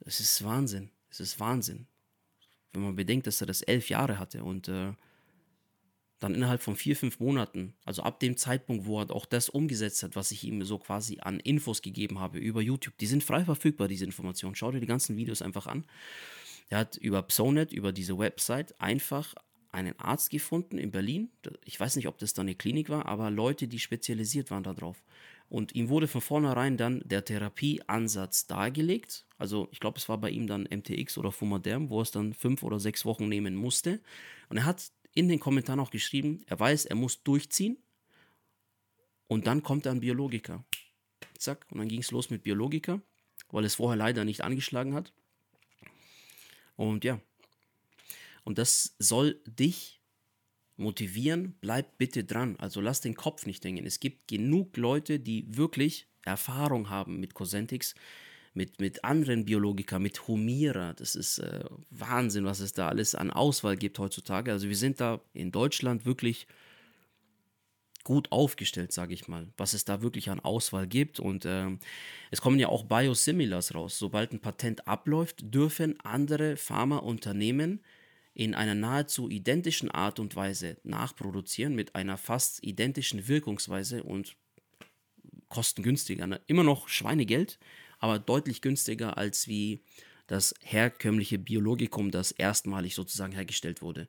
Es 0.00 0.20
ist 0.20 0.44
Wahnsinn, 0.44 0.90
es 1.08 1.20
ist 1.20 1.40
Wahnsinn. 1.40 1.86
Wenn 2.72 2.82
man 2.82 2.94
bedenkt, 2.94 3.26
dass 3.26 3.40
er 3.40 3.46
das 3.46 3.62
elf 3.62 3.88
Jahre 3.88 4.18
hatte 4.18 4.44
und 4.44 4.68
äh, 4.68 4.92
dann 6.18 6.34
innerhalb 6.34 6.62
von 6.62 6.76
vier, 6.76 6.96
fünf 6.96 7.20
Monaten, 7.20 7.74
also 7.84 8.02
ab 8.02 8.20
dem 8.20 8.36
Zeitpunkt, 8.36 8.86
wo 8.86 9.00
er 9.00 9.10
auch 9.10 9.26
das 9.26 9.48
umgesetzt 9.48 10.02
hat, 10.02 10.16
was 10.16 10.30
ich 10.30 10.44
ihm 10.44 10.64
so 10.64 10.78
quasi 10.78 11.18
an 11.20 11.40
Infos 11.40 11.82
gegeben 11.82 12.20
habe 12.20 12.38
über 12.38 12.62
YouTube, 12.62 12.96
die 12.98 13.06
sind 13.06 13.22
frei 13.22 13.44
verfügbar, 13.44 13.88
diese 13.88 14.04
Informationen. 14.04 14.54
Schau 14.54 14.70
dir 14.72 14.80
die 14.80 14.86
ganzen 14.86 15.16
Videos 15.16 15.42
einfach 15.42 15.66
an. 15.66 15.84
Er 16.68 16.78
hat 16.78 16.96
über 16.96 17.22
Psonet, 17.22 17.72
über 17.72 17.92
diese 17.92 18.18
Website, 18.18 18.80
einfach 18.80 19.34
einen 19.70 19.98
Arzt 20.00 20.30
gefunden 20.30 20.78
in 20.78 20.90
Berlin. 20.90 21.30
Ich 21.64 21.78
weiß 21.78 21.96
nicht, 21.96 22.08
ob 22.08 22.18
das 22.18 22.32
dann 22.32 22.46
eine 22.46 22.54
Klinik 22.54 22.88
war, 22.88 23.06
aber 23.06 23.30
Leute, 23.30 23.68
die 23.68 23.78
spezialisiert 23.78 24.50
waren 24.50 24.62
darauf. 24.62 25.02
Und 25.48 25.74
ihm 25.74 25.90
wurde 25.90 26.08
von 26.08 26.22
vornherein 26.22 26.76
dann 26.76 27.02
der 27.04 27.24
Therapieansatz 27.24 28.46
dargelegt. 28.46 29.26
Also 29.38 29.68
ich 29.70 29.78
glaube, 29.78 29.98
es 29.98 30.08
war 30.08 30.18
bei 30.18 30.30
ihm 30.30 30.46
dann 30.46 30.62
MTX 30.62 31.18
oder 31.18 31.30
Fumaderm, 31.30 31.90
wo 31.90 32.00
es 32.00 32.10
dann 32.10 32.34
fünf 32.34 32.62
oder 32.62 32.80
sechs 32.80 33.04
Wochen 33.04 33.28
nehmen 33.28 33.54
musste. 33.54 34.00
Und 34.48 34.56
er 34.56 34.64
hat 34.64 34.90
in 35.16 35.28
den 35.28 35.40
Kommentaren 35.40 35.80
auch 35.80 35.90
geschrieben, 35.90 36.44
er 36.46 36.60
weiß, 36.60 36.84
er 36.84 36.94
muss 36.94 37.22
durchziehen 37.22 37.78
und 39.26 39.46
dann 39.46 39.62
kommt 39.62 39.86
er 39.86 39.92
an 39.92 40.00
Biologiker. 40.00 40.62
Zack, 41.38 41.66
und 41.70 41.78
dann 41.78 41.88
ging 41.88 42.00
es 42.00 42.10
los 42.10 42.28
mit 42.28 42.42
Biologiker, 42.42 43.00
weil 43.48 43.64
es 43.64 43.76
vorher 43.76 43.96
leider 43.96 44.24
nicht 44.24 44.42
angeschlagen 44.42 44.94
hat. 44.94 45.12
Und 46.76 47.02
ja, 47.02 47.18
und 48.44 48.58
das 48.58 48.94
soll 48.98 49.40
dich 49.46 50.00
motivieren, 50.76 51.56
bleib 51.62 51.96
bitte 51.96 52.24
dran. 52.24 52.56
Also 52.56 52.82
lass 52.82 53.00
den 53.00 53.14
Kopf 53.14 53.46
nicht 53.46 53.64
hängen. 53.64 53.86
Es 53.86 54.00
gibt 54.00 54.28
genug 54.28 54.76
Leute, 54.76 55.18
die 55.18 55.46
wirklich 55.56 56.08
Erfahrung 56.24 56.90
haben 56.90 57.20
mit 57.20 57.32
Cosentix, 57.32 57.94
mit, 58.56 58.80
mit 58.80 59.04
anderen 59.04 59.44
Biologika, 59.44 59.98
mit 59.98 60.26
Humira. 60.26 60.94
Das 60.94 61.14
ist 61.14 61.38
äh, 61.38 61.64
Wahnsinn, 61.90 62.44
was 62.44 62.60
es 62.60 62.72
da 62.72 62.88
alles 62.88 63.14
an 63.14 63.30
Auswahl 63.30 63.76
gibt 63.76 63.98
heutzutage. 63.98 64.50
Also 64.50 64.68
wir 64.68 64.76
sind 64.76 65.00
da 65.00 65.20
in 65.34 65.52
Deutschland 65.52 66.06
wirklich 66.06 66.46
gut 68.02 68.30
aufgestellt, 68.30 68.92
sage 68.92 69.14
ich 69.14 69.28
mal, 69.28 69.48
was 69.56 69.74
es 69.74 69.84
da 69.84 70.00
wirklich 70.00 70.30
an 70.30 70.40
Auswahl 70.40 70.86
gibt. 70.86 71.20
Und 71.20 71.44
äh, 71.44 71.68
es 72.30 72.40
kommen 72.40 72.58
ja 72.58 72.68
auch 72.68 72.84
Biosimilars 72.84 73.74
raus. 73.74 73.98
Sobald 73.98 74.32
ein 74.32 74.40
Patent 74.40 74.88
abläuft, 74.88 75.38
dürfen 75.42 76.00
andere 76.00 76.56
Pharmaunternehmen 76.56 77.82
in 78.32 78.54
einer 78.54 78.74
nahezu 78.74 79.28
identischen 79.28 79.90
Art 79.90 80.20
und 80.20 80.36
Weise 80.36 80.76
nachproduzieren, 80.84 81.74
mit 81.74 81.94
einer 81.94 82.16
fast 82.16 82.62
identischen 82.62 83.28
Wirkungsweise 83.28 84.02
und 84.02 84.36
kostengünstiger. 85.48 86.26
Ne? 86.26 86.40
Immer 86.46 86.62
noch 86.62 86.88
Schweinegeld, 86.88 87.58
aber 87.98 88.18
deutlich 88.18 88.60
günstiger 88.60 89.16
als 89.16 89.48
wie 89.48 89.82
das 90.26 90.54
herkömmliche 90.60 91.38
Biologikum, 91.38 92.10
das 92.10 92.32
erstmalig 92.32 92.94
sozusagen 92.94 93.32
hergestellt 93.32 93.80
wurde. 93.80 94.08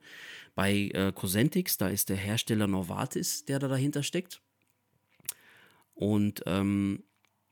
Bei 0.56 0.90
äh, 0.94 1.12
Cosentix, 1.14 1.78
da 1.78 1.90
ist 1.90 2.10
der 2.10 2.18
Hersteller 2.18 2.68
Novartis, 2.68 3.46
der 3.46 3.60
da 3.60 3.68
dahinter 3.68 4.04
steckt. 4.04 4.42
Und 5.94 6.44
ähm, 6.46 7.04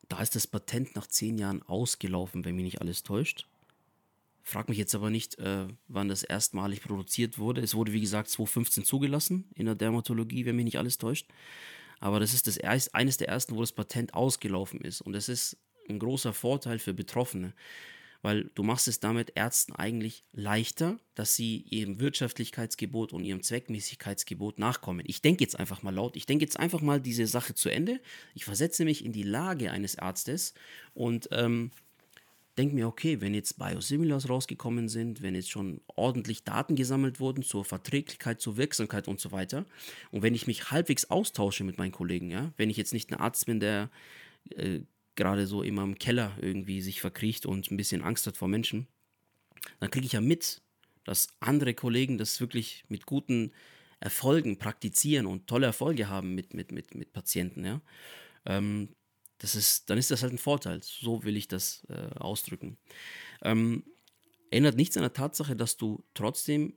da 0.08 0.22
ist 0.22 0.36
das 0.36 0.48
Patent 0.48 0.96
nach 0.96 1.08
zehn 1.08 1.38
Jahren 1.38 1.64
ausgelaufen, 1.64 2.46
wenn 2.46 2.56
mich 2.56 2.66
nicht 2.66 2.82
alles 2.82 3.04
täuscht. 3.04 3.48
Frag 4.44 4.70
mich 4.70 4.78
jetzt 4.78 4.94
aber 4.94 5.10
nicht, 5.10 5.40
äh, 5.40 5.68
wann 5.88 6.08
das 6.08 6.22
erstmalig 6.22 6.82
produziert 6.82 7.40
wurde. 7.40 7.62
Es 7.62 7.74
wurde, 7.74 7.94
wie 7.94 8.02
gesagt, 8.02 8.30
2015 8.30 8.86
zugelassen 8.86 9.50
in 9.56 9.66
der 9.66 9.74
Dermatologie, 9.74 10.46
wenn 10.46 10.56
mich 10.56 10.66
nicht 10.66 10.78
alles 10.78 11.00
täuscht. 11.00 11.28
Aber 12.00 12.20
das 12.20 12.34
ist 12.34 12.46
das 12.46 12.60
eines 12.60 13.18
der 13.18 13.30
ersten, 13.30 13.56
wo 13.56 13.62
das 13.62 13.72
Patent 13.72 14.14
ausgelaufen 14.14 14.82
ist. 14.82 15.02
Und 15.02 15.14
das 15.14 15.30
ist 15.30 15.58
ein 15.90 16.00
großer 16.00 16.34
Vorteil 16.34 16.80
für 16.80 16.94
Betroffene, 16.94 17.54
weil 18.22 18.50
du 18.56 18.64
machst 18.64 18.88
es 18.88 19.00
damit 19.00 19.34
Ärzten 19.36 19.74
eigentlich 19.74 20.24
leichter, 20.34 20.98
dass 21.14 21.36
sie 21.36 21.66
ihrem 21.70 22.00
Wirtschaftlichkeitsgebot 22.00 23.14
und 23.14 23.24
ihrem 23.24 23.44
Zweckmäßigkeitsgebot 23.44 24.58
nachkommen. 24.58 25.06
Ich 25.08 25.22
denke 25.22 25.44
jetzt 25.44 25.60
einfach 25.60 25.84
mal 25.84 25.94
laut, 25.94 26.16
ich 26.16 26.26
denke 26.26 26.44
jetzt 26.44 26.60
einfach 26.60 26.82
mal 26.82 27.00
diese 27.00 27.28
Sache 27.28 27.54
zu 27.54 27.70
Ende. 27.70 28.00
Ich 28.34 28.46
versetze 28.46 28.84
mich 28.84 29.06
in 29.06 29.12
die 29.12 29.24
Lage 29.24 29.72
eines 29.72 30.00
Arztes 30.00 30.54
und 30.94 31.30
ähm, 31.32 31.72
denke 32.58 32.76
mir, 32.76 32.88
okay, 32.88 33.22
wenn 33.22 33.34
jetzt 33.34 33.58
Biosimilars 33.60 34.30
rausgekommen 34.30 34.88
sind, 34.88 35.22
wenn 35.22 35.36
jetzt 35.36 35.52
schon 35.52 35.82
ordentlich 35.96 36.44
Daten 36.44 36.76
gesammelt 36.76 37.20
wurden 37.20 37.44
zur 37.44 37.66
Verträglichkeit, 37.66 38.40
zur 38.42 38.58
Wirksamkeit 38.58 39.08
und 39.08 39.20
so 39.20 39.32
weiter, 39.32 39.66
und 40.12 40.22
wenn 40.22 40.36
ich 40.36 40.48
mich 40.48 40.72
halbwegs 40.72 41.10
austausche 41.10 41.64
mit 41.64 41.78
meinen 41.78 41.92
Kollegen, 41.92 42.32
ja, 42.32 42.54
wenn 42.58 42.70
ich 42.70 42.78
jetzt 42.78 42.94
nicht 42.94 43.12
ein 43.12 43.20
Arzt 43.20 43.46
bin, 43.46 43.60
der 43.60 43.90
äh, 44.50 44.80
gerade 45.16 45.48
so 45.48 45.64
immer 45.64 45.84
im 45.84 45.98
Keller 45.98 46.38
irgendwie 46.42 46.82
sich 46.82 47.02
verkriecht 47.02 47.46
und 47.46 47.72
ein 47.72 47.78
bisschen 47.78 48.02
Angst 48.02 48.28
hat 48.28 48.38
vor 48.38 48.48
Menschen, 48.48 48.88
dann 49.80 49.92
kriege 49.92 50.06
ich 50.06 50.14
ja 50.14 50.22
mit, 50.22 50.62
dass 51.04 51.30
andere 51.40 51.74
Kollegen 51.74 52.18
das 52.18 52.40
wirklich 52.40 52.84
mit 52.90 53.06
guten 53.06 53.52
Erfolgen 54.00 54.58
praktizieren 54.58 55.26
und 55.26 55.48
tolle 55.48 55.68
Erfolge 55.68 56.10
haben 56.10 56.36
mit, 56.36 56.54
mit, 56.54 56.72
mit, 56.72 56.96
mit 56.96 57.14
Patienten, 57.14 57.66
ja. 57.66 57.82
Ähm, 58.46 58.90
das 59.40 59.56
ist, 59.56 59.90
dann 59.90 59.98
ist 59.98 60.12
das 60.12 60.24
halt 60.24 60.34
ein 60.34 60.38
Vorteil. 60.38 60.82
So 60.82 61.24
will 61.24 61.36
ich 61.36 61.48
das 61.48 61.86
äh, 61.90 62.16
ausdrücken. 62.16 62.78
Ähm, 63.42 63.84
ändert 64.50 64.76
nichts 64.76 64.96
an 64.98 65.04
der 65.04 65.14
Tatsache, 65.14 65.56
dass 65.56 65.78
du 65.78 66.04
trotzdem, 66.14 66.74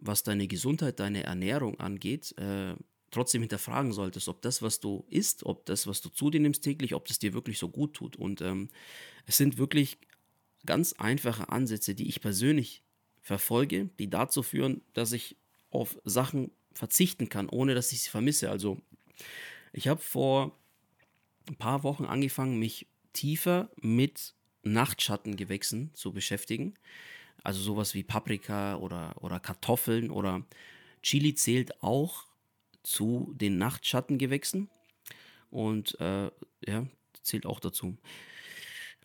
was 0.00 0.22
deine 0.22 0.46
Gesundheit, 0.46 1.00
deine 1.00 1.24
Ernährung 1.24 1.78
angeht, 1.80 2.34
äh, 2.38 2.74
trotzdem 3.10 3.42
hinterfragen 3.42 3.92
solltest, 3.92 4.28
ob 4.28 4.42
das, 4.42 4.62
was 4.62 4.80
du 4.80 5.04
isst, 5.08 5.44
ob 5.44 5.66
das, 5.66 5.86
was 5.86 6.00
du 6.00 6.08
zu 6.08 6.30
dir 6.30 6.40
nimmst 6.40 6.62
täglich, 6.62 6.94
ob 6.94 7.08
das 7.08 7.18
dir 7.18 7.32
wirklich 7.32 7.58
so 7.58 7.68
gut 7.68 7.94
tut. 7.94 8.16
Und 8.16 8.40
ähm, 8.40 8.68
es 9.26 9.36
sind 9.36 9.58
wirklich 9.58 9.98
ganz 10.66 10.92
einfache 10.94 11.48
Ansätze, 11.48 11.94
die 11.94 12.08
ich 12.08 12.20
persönlich 12.20 12.82
verfolge, 13.22 13.90
die 13.98 14.10
dazu 14.10 14.42
führen, 14.42 14.82
dass 14.94 15.12
ich 15.12 15.36
auf 15.70 15.98
Sachen 16.04 16.50
verzichten 16.72 17.28
kann, 17.28 17.48
ohne 17.48 17.74
dass 17.74 17.92
ich 17.92 18.02
sie 18.02 18.10
vermisse. 18.10 18.50
Also 18.50 18.78
ich 19.72 19.88
habe 19.88 20.00
vor 20.00 20.56
ein 21.48 21.56
paar 21.56 21.82
Wochen 21.82 22.04
angefangen, 22.04 22.58
mich 22.58 22.86
tiefer 23.12 23.70
mit 23.80 24.34
Nachtschattengewächsen 24.62 25.92
zu 25.94 26.12
beschäftigen. 26.12 26.74
Also 27.42 27.60
sowas 27.60 27.94
wie 27.94 28.02
Paprika 28.02 28.76
oder, 28.76 29.14
oder 29.20 29.40
Kartoffeln 29.40 30.10
oder 30.10 30.44
Chili 31.02 31.34
zählt 31.34 31.82
auch 31.82 32.27
zu 32.82 33.34
den 33.36 33.58
Nachtschattengewächsen 33.58 34.68
und 35.50 35.98
äh, 36.00 36.30
ja, 36.66 36.86
zählt 37.22 37.46
auch 37.46 37.60
dazu. 37.60 37.96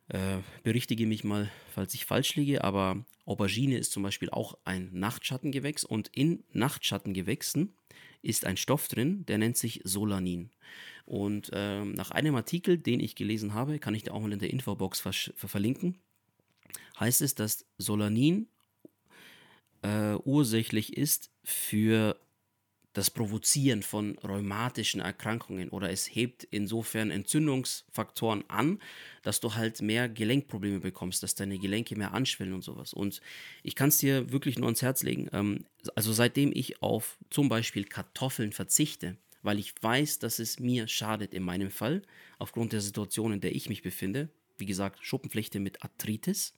Äh, 0.10 0.40
berichtige 0.64 1.08
mich 1.08 1.24
mal, 1.24 1.50
falls 1.74 1.94
ich 1.94 2.06
falsch 2.06 2.36
liege, 2.36 2.64
aber 2.64 3.06
Aubergine 3.26 3.78
ist 3.78 3.92
zum 3.92 4.04
Beispiel 4.04 4.30
auch 4.30 4.58
ein 4.66 4.90
Nachtschattengewächs 4.92 5.86
und 5.86 6.10
in 6.10 6.44
Nachtschattengewächsen 6.52 7.74
ist 8.22 8.46
ein 8.46 8.58
Stoff 8.58 8.88
drin, 8.88 9.26
der 9.26 9.38
nennt 9.38 9.58
sich 9.58 9.82
Solanin. 9.84 10.50
Und 11.06 11.50
äh, 11.54 11.84
nach 11.84 12.12
einem 12.12 12.36
Artikel, 12.36 12.78
den 12.78 13.00
ich 13.00 13.16
gelesen 13.16 13.54
habe, 13.54 13.80
kann 13.80 13.96
ich 13.96 14.04
dir 14.04 14.14
auch 14.14 14.22
mal 14.22 14.32
in 14.32 14.40
der 14.40 14.50
Infobox 14.50 15.02
ver 15.02 15.14
verlinken, 15.14 16.00
heißt 17.00 17.22
es, 17.22 17.36
dass 17.36 17.66
Solanin 17.78 18.48
äh, 19.82 20.16
ursächlich 20.24 20.98
ist 20.98 21.32
für 21.44 22.18
das 22.94 23.10
Provozieren 23.10 23.82
von 23.82 24.18
rheumatischen 24.20 25.02
Erkrankungen 25.02 25.70
oder 25.70 25.90
es 25.90 26.06
hebt 26.06 26.44
insofern 26.52 27.10
Entzündungsfaktoren 27.10 28.44
an, 28.48 28.80
dass 29.24 29.40
du 29.40 29.56
halt 29.56 29.82
mehr 29.82 30.08
Gelenkprobleme 30.08 30.80
bekommst, 30.80 31.24
dass 31.24 31.36
deine 31.36 31.58
Gelenke 31.58 31.96
mehr 31.98 32.14
anschwellen 32.14 32.54
und 32.54 32.64
sowas. 32.64 32.94
Und 32.94 33.20
ich 33.64 33.76
kann 33.76 33.90
es 33.90 33.98
dir 33.98 34.32
wirklich 34.32 34.58
nur 34.58 34.68
ans 34.68 34.84
Herz 34.84 35.02
legen. 35.02 35.28
Ähm, 35.34 35.66
also 35.96 36.14
seitdem 36.14 36.52
ich 36.54 36.82
auf 36.82 37.18
zum 37.32 37.50
Beispiel 37.50 37.84
Kartoffeln 37.84 38.52
verzichte, 38.52 39.18
weil 39.42 39.60
ich 39.60 39.74
weiß, 39.82 40.20
dass 40.20 40.40
es 40.40 40.60
mir 40.60 40.88
schadet 40.88 41.34
in 41.34 41.44
meinem 41.44 41.72
Fall, 41.72 42.04
aufgrund 42.38 42.74
der 42.74 42.82
Situation, 42.82 43.34
in 43.34 43.42
der 43.42 43.56
ich 43.56 43.70
mich 43.70 43.82
befinde, 43.82 44.30
wie 44.58 44.66
gesagt, 44.66 45.00
Schuppenflechte 45.02 45.60
mit 45.60 45.84
Arthritis, 45.84 46.54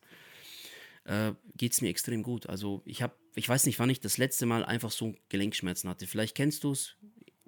äh, 1.05 1.33
geht 1.55 1.73
es 1.73 1.81
mir 1.81 1.89
extrem 1.89 2.23
gut. 2.23 2.47
Also 2.47 2.81
ich 2.85 3.01
habe, 3.01 3.15
ich 3.35 3.47
weiß 3.47 3.65
nicht, 3.65 3.79
wann 3.79 3.89
ich 3.89 3.99
das 3.99 4.17
letzte 4.17 4.45
Mal 4.45 4.65
einfach 4.65 4.91
so 4.91 5.15
Gelenkschmerzen 5.29 5.89
hatte. 5.89 6.07
Vielleicht 6.07 6.35
kennst 6.35 6.63
du 6.63 6.71
es. 6.71 6.95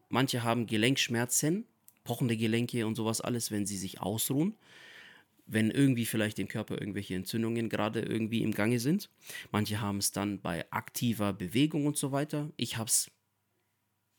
Manche 0.09 0.43
haben 0.43 0.67
Gelenkschmerzen, 0.67 1.65
pochende 2.03 2.37
Gelenke 2.37 2.87
und 2.87 2.95
sowas 2.95 3.21
alles, 3.21 3.51
wenn 3.51 3.65
sie 3.65 3.77
sich 3.77 3.99
ausruhen. 4.01 4.55
Wenn 5.45 5.71
irgendwie 5.71 6.05
vielleicht 6.05 6.39
im 6.39 6.47
Körper 6.47 6.79
irgendwelche 6.79 7.15
Entzündungen 7.15 7.69
gerade 7.69 8.01
irgendwie 8.01 8.41
im 8.41 8.53
Gange 8.53 8.79
sind. 8.79 9.09
Manche 9.51 9.79
haben 9.79 9.97
es 9.97 10.11
dann 10.11 10.41
bei 10.41 10.69
aktiver 10.71 11.31
Bewegung 11.33 11.85
und 11.85 11.97
so 11.97 12.11
weiter. 12.11 12.51
Ich 12.57 12.77
habe 12.77 12.87
es 12.87 13.11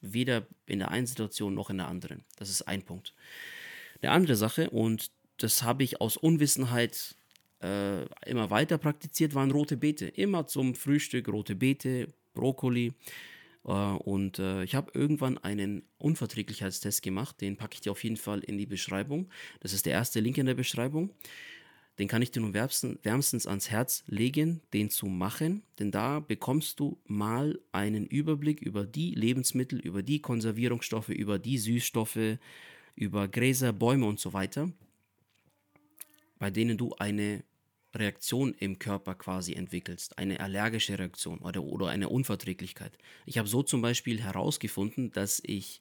Weder 0.00 0.46
in 0.66 0.78
der 0.78 0.90
einen 0.90 1.06
Situation 1.06 1.54
noch 1.54 1.70
in 1.70 1.78
der 1.78 1.88
anderen. 1.88 2.24
Das 2.36 2.50
ist 2.50 2.62
ein 2.62 2.82
Punkt. 2.82 3.14
Eine 4.00 4.12
andere 4.12 4.36
Sache, 4.36 4.70
und 4.70 5.10
das 5.38 5.64
habe 5.64 5.82
ich 5.82 6.00
aus 6.00 6.16
Unwissenheit 6.16 7.16
äh, 7.62 8.04
immer 8.26 8.50
weiter 8.50 8.78
praktiziert, 8.78 9.34
waren 9.34 9.50
rote 9.50 9.76
Beete. 9.76 10.06
Immer 10.06 10.46
zum 10.46 10.74
Frühstück 10.74 11.28
rote 11.28 11.54
Beete, 11.54 12.08
Brokkoli. 12.34 12.92
Äh, 13.64 13.70
und 13.70 14.38
äh, 14.38 14.64
ich 14.64 14.74
habe 14.74 14.92
irgendwann 14.94 15.38
einen 15.38 15.82
Unverträglichkeitstest 15.98 17.02
gemacht. 17.02 17.40
Den 17.40 17.56
packe 17.56 17.74
ich 17.74 17.80
dir 17.80 17.92
auf 17.92 18.04
jeden 18.04 18.16
Fall 18.16 18.40
in 18.40 18.58
die 18.58 18.66
Beschreibung. 18.66 19.28
Das 19.60 19.72
ist 19.72 19.86
der 19.86 19.92
erste 19.92 20.20
Link 20.20 20.38
in 20.38 20.46
der 20.46 20.54
Beschreibung. 20.54 21.10
Den 21.98 22.06
kann 22.06 22.22
ich 22.22 22.30
dir 22.30 22.40
nun 22.40 22.54
wärmstens 22.54 23.46
ans 23.48 23.70
Herz 23.70 24.04
legen, 24.06 24.60
den 24.72 24.88
zu 24.88 25.06
machen, 25.06 25.64
denn 25.80 25.90
da 25.90 26.20
bekommst 26.20 26.78
du 26.78 26.96
mal 27.06 27.58
einen 27.72 28.06
Überblick 28.06 28.62
über 28.62 28.86
die 28.86 29.14
Lebensmittel, 29.14 29.80
über 29.80 30.04
die 30.04 30.22
Konservierungsstoffe, 30.22 31.08
über 31.08 31.40
die 31.40 31.58
Süßstoffe, 31.58 32.38
über 32.94 33.26
Gräser, 33.26 33.72
Bäume 33.72 34.06
und 34.06 34.20
so 34.20 34.32
weiter, 34.32 34.70
bei 36.38 36.50
denen 36.50 36.78
du 36.78 36.94
eine 37.00 37.42
Reaktion 37.94 38.54
im 38.54 38.78
Körper 38.78 39.14
quasi 39.14 39.54
entwickelst, 39.54 40.18
eine 40.18 40.40
allergische 40.40 40.98
Reaktion 40.98 41.38
oder, 41.38 41.62
oder 41.62 41.88
eine 41.88 42.08
Unverträglichkeit. 42.08 42.98
Ich 43.26 43.38
habe 43.38 43.48
so 43.48 43.62
zum 43.62 43.80
Beispiel 43.80 44.20
herausgefunden, 44.20 45.10
dass 45.12 45.40
ich 45.44 45.80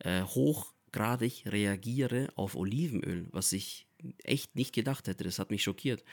äh, 0.00 0.22
hochgradig 0.22 1.44
reagiere 1.46 2.28
auf 2.34 2.56
Olivenöl, 2.56 3.28
was 3.30 3.52
ich 3.52 3.86
echt 4.24 4.56
nicht 4.56 4.74
gedacht 4.74 5.06
hätte. 5.06 5.24
Das 5.24 5.38
hat 5.38 5.50
mich 5.50 5.62
schockiert. 5.62 6.04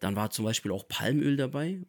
Dann 0.00 0.16
war 0.16 0.30
zum 0.30 0.44
Beispiel 0.44 0.72
auch 0.72 0.86
Palmöl 0.86 1.36
dabei. 1.36 1.80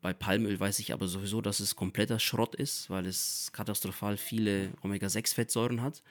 Bei 0.00 0.12
Palmöl 0.12 0.58
weiß 0.60 0.78
ich 0.78 0.92
aber 0.92 1.08
sowieso, 1.08 1.40
dass 1.40 1.60
es 1.60 1.76
kompletter 1.76 2.18
Schrott 2.18 2.54
ist, 2.54 2.90
weil 2.90 3.06
es 3.06 3.50
katastrophal 3.52 4.16
viele 4.16 4.72
Omega-6-Fettsäuren 4.82 5.80
hat. 5.80 6.02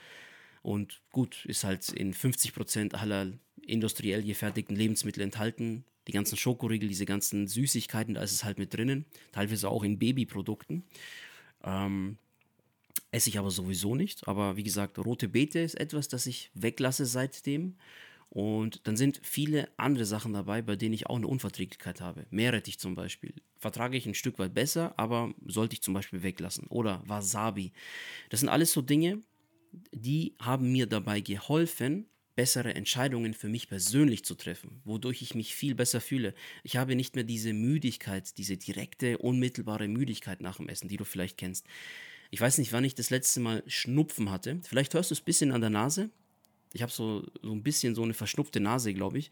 Und 0.62 1.02
gut, 1.12 1.46
ist 1.46 1.64
halt 1.64 1.88
in 1.90 2.14
50% 2.14 2.96
aller 2.96 3.32
industriell 3.66 4.24
gefertigten 4.24 4.76
Lebensmittel 4.76 5.24
enthalten. 5.24 5.84
Die 6.08 6.12
ganzen 6.12 6.38
Schokoriegel, 6.38 6.88
diese 6.88 7.06
ganzen 7.06 7.48
Süßigkeiten, 7.48 8.14
da 8.14 8.22
ist 8.22 8.32
es 8.32 8.44
halt 8.44 8.60
mit 8.60 8.74
drinnen. 8.74 9.06
Teilweise 9.32 9.70
auch 9.70 9.84
in 9.84 9.98
Babyprodukten. 9.98 10.84
Ähm, 11.64 12.18
esse 13.12 13.30
ich 13.30 13.40
aber 13.40 13.52
sowieso 13.52 13.96
nicht. 13.96 14.28
Aber 14.28 14.58
wie 14.58 14.64
gesagt, 14.64 15.00
rote 15.00 15.28
Beete 15.28 15.60
ist 15.60 15.76
etwas, 15.76 16.08
das 16.08 16.28
ich 16.28 16.52
weglasse 16.54 17.06
seitdem. 17.06 17.76
Und 18.30 18.86
dann 18.86 18.98
sind 18.98 19.22
viele 19.24 19.70
andere 19.78 20.06
Sachen 20.06 20.34
dabei, 20.34 20.62
bei 20.62 20.76
denen 20.76 20.94
ich 20.94 21.08
auch 21.08 21.16
eine 21.16 21.28
Unverträglichkeit 21.28 22.02
habe. 22.02 22.26
Meerrettich 22.30 22.80
zum 22.80 22.94
Beispiel. 22.94 23.34
Vertrage 23.58 23.98
ich 23.98 24.06
ein 24.06 24.14
Stück 24.14 24.38
weit 24.40 24.54
besser, 24.54 24.94
aber 24.98 25.34
sollte 25.46 25.74
ich 25.74 25.82
zum 25.82 25.94
Beispiel 25.94 26.22
weglassen. 26.22 26.68
Oder 26.68 27.02
Wasabi. 27.06 27.72
Das 28.30 28.42
sind 28.42 28.50
alles 28.50 28.74
so 28.74 28.82
Dinge, 28.82 29.22
die 29.92 30.36
haben 30.40 30.72
mir 30.72 30.88
dabei 30.88 31.22
geholfen, 31.22 32.08
bessere 32.36 32.76
Entscheidungen 32.76 33.34
für 33.34 33.50
mich 33.50 33.68
persönlich 33.68 34.26
zu 34.26 34.36
treffen, 34.36 34.82
wodurch 34.84 35.22
ich 35.22 35.36
mich 35.36 35.56
viel 35.56 35.76
besser 35.76 36.02
fühle. 36.02 36.34
Ich 36.64 36.78
habe 36.78 36.96
nicht 36.96 37.16
mehr 37.16 37.24
diese 37.24 37.54
Müdigkeit, 37.54 38.38
diese 38.38 38.58
direkte, 38.58 39.18
unmittelbare 39.18 39.88
Müdigkeit 39.88 40.42
nach 40.42 40.58
dem 40.58 40.70
Essen, 40.70 40.88
die 40.88 40.98
du 40.98 41.06
vielleicht 41.06 41.38
kennst. 41.38 41.66
Ich 42.32 42.42
weiß 42.42 42.58
nicht, 42.58 42.74
wann 42.74 42.84
ich 42.84 42.96
das 42.96 43.10
letzte 43.10 43.40
Mal 43.40 43.64
Schnupfen 43.68 44.32
hatte. 44.32 44.60
Vielleicht 44.64 44.94
hörst 44.94 45.12
du 45.12 45.14
es 45.14 45.22
ein 45.22 45.26
bisschen 45.26 45.52
an 45.52 45.62
der 45.62 45.70
Nase. 45.70 46.10
Ich 46.74 46.82
habe 46.82 46.92
so, 46.92 47.26
so 47.42 47.54
ein 47.54 47.64
bisschen 47.64 47.96
so 47.96 48.04
eine 48.04 48.14
verschnupfte 48.14 48.60
Nase, 48.60 48.94
glaube 48.94 49.18
ich. 49.18 49.32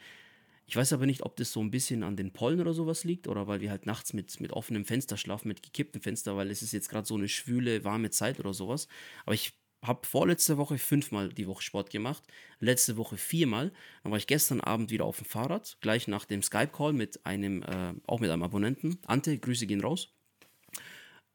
Ich 0.66 0.76
weiß 0.76 0.94
aber 0.94 1.06
nicht, 1.06 1.24
ob 1.24 1.36
das 1.36 1.52
so 1.52 1.60
ein 1.62 1.72
bisschen 1.72 2.04
an 2.04 2.16
den 2.16 2.32
Pollen 2.32 2.62
oder 2.62 2.74
sowas 2.74 3.04
liegt 3.04 3.28
oder 3.28 3.48
weil 3.48 3.60
wir 3.60 3.70
halt 3.70 3.86
nachts 3.86 4.14
mit, 4.14 4.40
mit 4.40 4.54
offenem 4.54 4.86
Fenster 4.86 5.18
schlafen, 5.18 5.50
mit 5.50 5.62
gekipptem 5.62 6.02
Fenster, 6.02 6.38
weil 6.38 6.50
es 6.50 6.62
ist 6.62 6.72
jetzt 6.72 6.90
gerade 6.90 7.06
so 7.06 7.16
eine 7.16 7.28
schwüle, 7.28 7.84
warme 7.84 8.12
Zeit 8.12 8.40
oder 8.40 8.54
sowas. 8.54 8.88
Aber 9.26 9.36
ich 9.36 9.54
habe 9.84 10.08
vorletzte 10.08 10.58
Woche 10.58 10.78
fünfmal 10.78 11.30
die 11.30 11.48
Woche 11.48 11.62
Sport 11.62 11.90
gemacht, 11.90 12.24
letzte 12.60 12.98
Woche 12.98 13.18
viermal. 13.18 13.72
Dann 14.04 14.12
war 14.12 14.18
ich 14.18 14.28
gestern 14.28 14.62
Abend 14.62 14.92
wieder 14.92 15.06
auf 15.06 15.18
dem 15.18 15.26
Fahrrad, 15.26 15.78
gleich 15.82 16.08
nach 16.08 16.26
dem 16.26 16.42
Skype-Call 16.42 16.94
mit 16.94 17.26
einem, 17.26 17.64
äh, 17.64 17.94
auch 18.08 18.20
mit 18.20 18.30
einem 18.30 18.44
Abonnenten. 18.44 18.98
Ante, 19.06 19.38
Grüße 19.38 19.68
gehen 19.68 19.82
raus. 19.82 20.14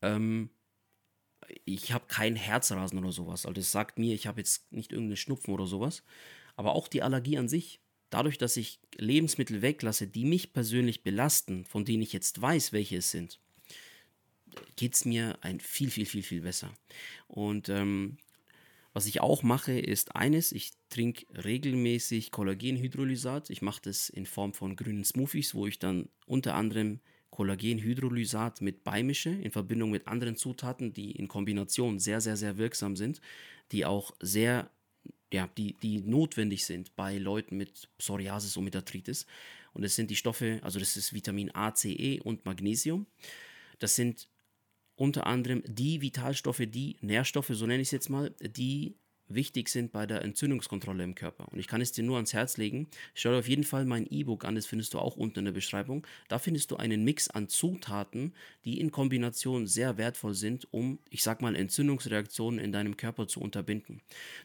Ähm, 0.03 0.51
ich 1.65 1.93
habe 1.93 2.07
kein 2.09 2.37
Herzrasen 2.37 2.99
oder 2.99 3.13
sowas. 3.13 3.47
Also 3.47 3.55
das 3.55 3.71
sagt 3.71 3.99
mir, 3.99 4.15
ich 4.15 4.27
habe 4.27 4.41
jetzt 4.41 4.73
nicht 4.73 4.93
irgendeinen 4.93 5.17
Schnupfen 5.17 5.53
oder 5.53 5.67
sowas. 5.67 6.03
Aber 6.57 6.75
auch 6.75 6.89
die 6.89 7.03
Allergie 7.03 7.39
an 7.39 7.49
sich, 7.49 7.81
dadurch, 8.11 8.39
dass 8.39 8.57
ich 8.57 8.81
Lebensmittel 8.97 9.63
weglasse, 9.63 10.07
die 10.07 10.25
mich 10.25 10.53
persönlich 10.53 11.03
belasten, 11.03 11.65
von 11.65 11.85
denen 11.85 12.03
ich 12.03 12.13
jetzt 12.13 12.41
weiß, 12.41 12.73
welche 12.73 12.97
es 12.97 13.11
sind, 13.11 13.39
geht 14.77 14.95
es 14.95 15.05
mir 15.05 15.39
ein 15.43 15.61
viel, 15.61 15.91
viel, 15.91 16.07
viel, 16.07 16.23
viel 16.23 16.41
besser. 16.41 16.73
Und 17.29 17.69
ähm, 17.69 18.17
was 18.92 19.07
ich 19.07 19.20
auch 19.20 19.42
mache, 19.42 19.79
ist 19.79 20.16
eines, 20.16 20.53
ich 20.53 20.72
trinke 20.88 21.27
regelmäßig 21.44 22.31
Kollagenhydrolysat. 22.31 23.51
Ich 23.51 23.62
mache 23.62 23.83
das 23.83 24.09
in 24.09 24.27
Form 24.27 24.55
von 24.55 24.77
grünen 24.77 25.05
Smoothies, 25.05 25.55
wo 25.55 25.66
ich 25.66 25.79
dann 25.79 26.09
unter 26.27 26.55
anderem 26.55 27.01
Kollagenhydrolysat 27.31 28.62
mit 28.62 28.85
beimische 28.85 29.31
in 29.31 29.51
Verbindung 29.51 29.90
mit 29.90 30.09
anderen 30.09 30.37
Zutaten, 30.37 30.92
die 30.92 31.12
in 31.12 31.29
Kombination 31.29 31.98
sehr, 31.98 32.20
sehr, 32.20 32.37
sehr 32.37 32.59
wirksam 32.59 32.96
sind, 32.96 33.20
die 33.70 33.85
auch 33.85 34.12
sehr, 34.20 34.70
ja, 35.33 35.48
die, 35.57 35.77
die 35.83 36.01
notwendig 36.01 36.64
sind 36.64 36.96
bei 36.96 37.18
Leuten 37.18 37.57
mit 37.57 37.88
Psoriasis 37.98 38.57
und 38.57 38.64
mit 38.64 38.74
Arthritis. 38.74 39.27
Und 39.74 39.83
das 39.83 39.94
sind 39.94 40.11
die 40.11 40.16
Stoffe, 40.16 40.59
also 40.62 40.81
das 40.81 40.96
ist 40.96 41.12
Vitamin 41.12 41.55
A, 41.55 41.74
C, 41.74 41.92
E 41.92 42.20
und 42.20 42.46
Magnesium. 42.46 43.07
Das 43.79 43.94
sind 43.94 44.29
unter 44.99 45.27
anderem 45.27 45.63
die 45.67 46.03
Vitalstoffe, 46.03 46.63
die 46.69 46.97
Nährstoffe, 47.01 47.51
so 47.53 47.67
nenne 47.67 47.81
ich 47.81 47.89
es 47.89 47.93
jetzt 47.93 48.11
mal, 48.11 48.35
die 48.41 48.97
wichtig 49.29 49.69
sind 49.69 49.93
bei 49.93 50.07
der 50.07 50.23
Entzündungskontrolle 50.23 51.05
im 51.05 51.15
Körper. 51.15 51.47
Und 51.53 51.59
ich 51.59 51.69
kann 51.69 51.81
es 51.81 51.93
dir 51.93 52.03
nur 52.03 52.17
ans 52.17 52.33
Herz 52.33 52.57
legen. 52.57 52.89
Schau 53.15 53.31
dir 53.31 53.39
auf 53.39 53.49
jeden 53.49 53.65
Fall 53.65 53.85
mein 53.85 54.07
E-Book 54.11 54.45
an, 54.45 54.55
das 54.55 54.67
findest 54.67 54.95
du 54.95 54.99
auch 54.99 55.17
unten 55.17 55.41
in 55.41 55.45
der 55.45 55.53
Beschreibung. 55.53 56.07
Da 56.29 56.39
findest 56.39 56.71
du 56.71 56.77
einen 56.77 57.05
Mix 57.05 57.29
an 57.29 57.49
Zutaten, 57.49 58.35
die 58.65 58.81
in 58.81 58.91
Kombination 58.91 59.67
sehr 59.67 59.99
wertvoll 59.99 60.35
sind, 60.35 60.67
um, 60.73 60.99
ich 61.11 61.23
sag 61.23 61.43
mal, 61.43 61.55
Entzündungsreaktionen 61.55 62.59
in 62.59 62.73
deinem 62.73 62.97
Körper 62.97 63.29
zu 63.29 63.41
unterbinden. 63.41 64.01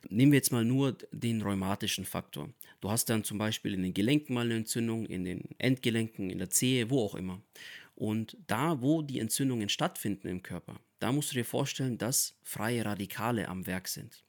Nehmen 0.10 0.32
wir 0.32 0.38
jetzt 0.38 0.52
mal 0.52 0.66
nur 0.66 0.98
den 1.12 1.42
rheumatischen 1.42 2.06
Faktor. 2.06 2.50
Du 2.82 2.92
hast 2.92 3.10
dann 3.10 3.24
zum 3.24 3.38
Beispiel 3.38 3.74
in 3.74 3.84
den 3.84 3.94
Gelenken 3.94 4.34
mal 4.34 4.46
eine 4.46 4.56
Entzündung, 4.56 5.06
in 5.06 5.24
den 5.24 5.44
Endgelenken, 5.58 6.30
in 6.30 6.38
der 6.38 6.50
Zehe, 6.50 6.90
wo 6.90 7.04
auch 7.04 7.16
immer. 7.16 7.42
Und 7.96 8.38
da, 8.48 8.82
wo 8.82 9.02
die 9.02 9.20
Entzündungen 9.20 9.70
stattfinden 9.70 10.28
im 10.28 10.44
Körper, 10.44 10.80
da 11.00 11.12
musst 11.12 11.32
du 11.32 11.36
dir 11.36 11.46
vorstellen, 11.46 11.98
dass 11.98 12.36
freie 12.42 12.86
Radikale 12.86 13.48
am 13.48 13.68
Werk 13.68 13.88
sind. 13.88 14.24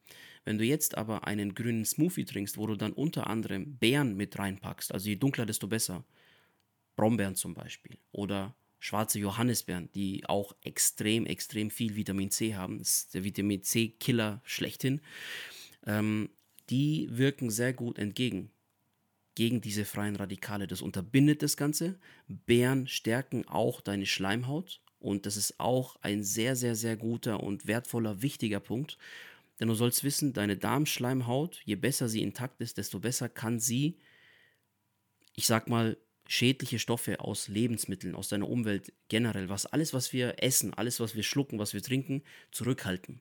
Wenn 0.44 0.58
du 0.58 0.64
jetzt 0.64 0.96
aber 0.98 1.26
einen 1.26 1.54
grünen 1.54 1.84
Smoothie 1.84 2.26
trinkst, 2.26 2.58
wo 2.58 2.66
du 2.66 2.76
dann 2.76 2.92
unter 2.92 3.28
anderem 3.28 3.76
Beeren 3.78 4.16
mit 4.16 4.38
reinpackst, 4.38 4.92
also 4.92 5.08
je 5.08 5.16
dunkler, 5.16 5.46
desto 5.46 5.66
besser, 5.66 6.04
Brombeeren 6.96 7.34
zum 7.34 7.54
Beispiel 7.54 7.96
oder 8.12 8.54
schwarze 8.78 9.18
Johannisbeeren, 9.18 9.90
die 9.94 10.26
auch 10.26 10.54
extrem, 10.62 11.24
extrem 11.26 11.70
viel 11.70 11.96
Vitamin 11.96 12.30
C 12.30 12.54
haben, 12.54 12.78
das 12.78 12.88
ist 12.88 13.14
der 13.14 13.24
Vitamin 13.24 13.62
C-Killer 13.62 14.42
schlechthin, 14.44 15.00
ähm, 15.86 16.28
die 16.70 17.08
wirken 17.10 17.50
sehr 17.50 17.72
gut 17.72 17.98
entgegen 17.98 18.50
gegen 19.34 19.60
diese 19.60 19.84
freien 19.84 20.16
Radikale. 20.16 20.66
Das 20.66 20.82
unterbindet 20.82 21.42
das 21.42 21.56
Ganze. 21.56 21.98
Beeren 22.28 22.86
stärken 22.86 23.46
auch 23.46 23.80
deine 23.80 24.06
Schleimhaut 24.06 24.80
und 24.98 25.26
das 25.26 25.36
ist 25.36 25.60
auch 25.60 25.96
ein 26.02 26.22
sehr, 26.22 26.56
sehr, 26.56 26.74
sehr 26.74 26.96
guter 26.96 27.42
und 27.42 27.66
wertvoller, 27.66 28.22
wichtiger 28.22 28.60
Punkt. 28.60 28.96
Denn 29.60 29.68
du 29.68 29.74
sollst 29.74 30.02
wissen, 30.02 30.32
deine 30.32 30.56
Darmschleimhaut, 30.56 31.60
je 31.64 31.76
besser 31.76 32.08
sie 32.08 32.22
intakt 32.22 32.60
ist, 32.60 32.78
desto 32.78 33.00
besser 33.00 33.28
kann 33.28 33.60
sie, 33.60 33.98
ich 35.34 35.46
sag 35.46 35.68
mal, 35.68 35.96
schädliche 36.26 36.78
Stoffe 36.78 37.20
aus 37.20 37.48
Lebensmitteln, 37.48 38.14
aus 38.14 38.28
deiner 38.28 38.48
Umwelt 38.48 38.92
generell, 39.08 39.48
was 39.48 39.66
alles, 39.66 39.92
was 39.92 40.12
wir 40.12 40.42
essen, 40.42 40.74
alles, 40.74 41.00
was 41.00 41.14
wir 41.14 41.22
schlucken, 41.22 41.58
was 41.58 41.74
wir 41.74 41.82
trinken, 41.82 42.22
zurückhalten. 42.50 43.20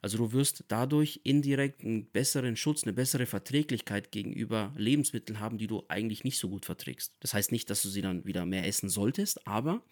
Also 0.00 0.18
du 0.18 0.32
wirst 0.32 0.64
dadurch 0.68 1.20
indirekt 1.24 1.82
einen 1.82 2.06
besseren 2.06 2.56
Schutz, 2.56 2.84
eine 2.84 2.92
bessere 2.92 3.26
Verträglichkeit 3.26 4.12
gegenüber 4.12 4.72
Lebensmitteln 4.76 5.40
haben, 5.40 5.58
die 5.58 5.66
du 5.66 5.84
eigentlich 5.88 6.24
nicht 6.24 6.38
so 6.38 6.48
gut 6.48 6.66
verträgst. 6.66 7.14
Das 7.20 7.34
heißt 7.34 7.50
nicht, 7.52 7.68
dass 7.70 7.82
du 7.82 7.88
sie 7.88 8.02
dann 8.02 8.24
wieder 8.24 8.46
mehr 8.46 8.66
essen 8.66 8.88
solltest, 8.88 9.46
aber 9.46 9.82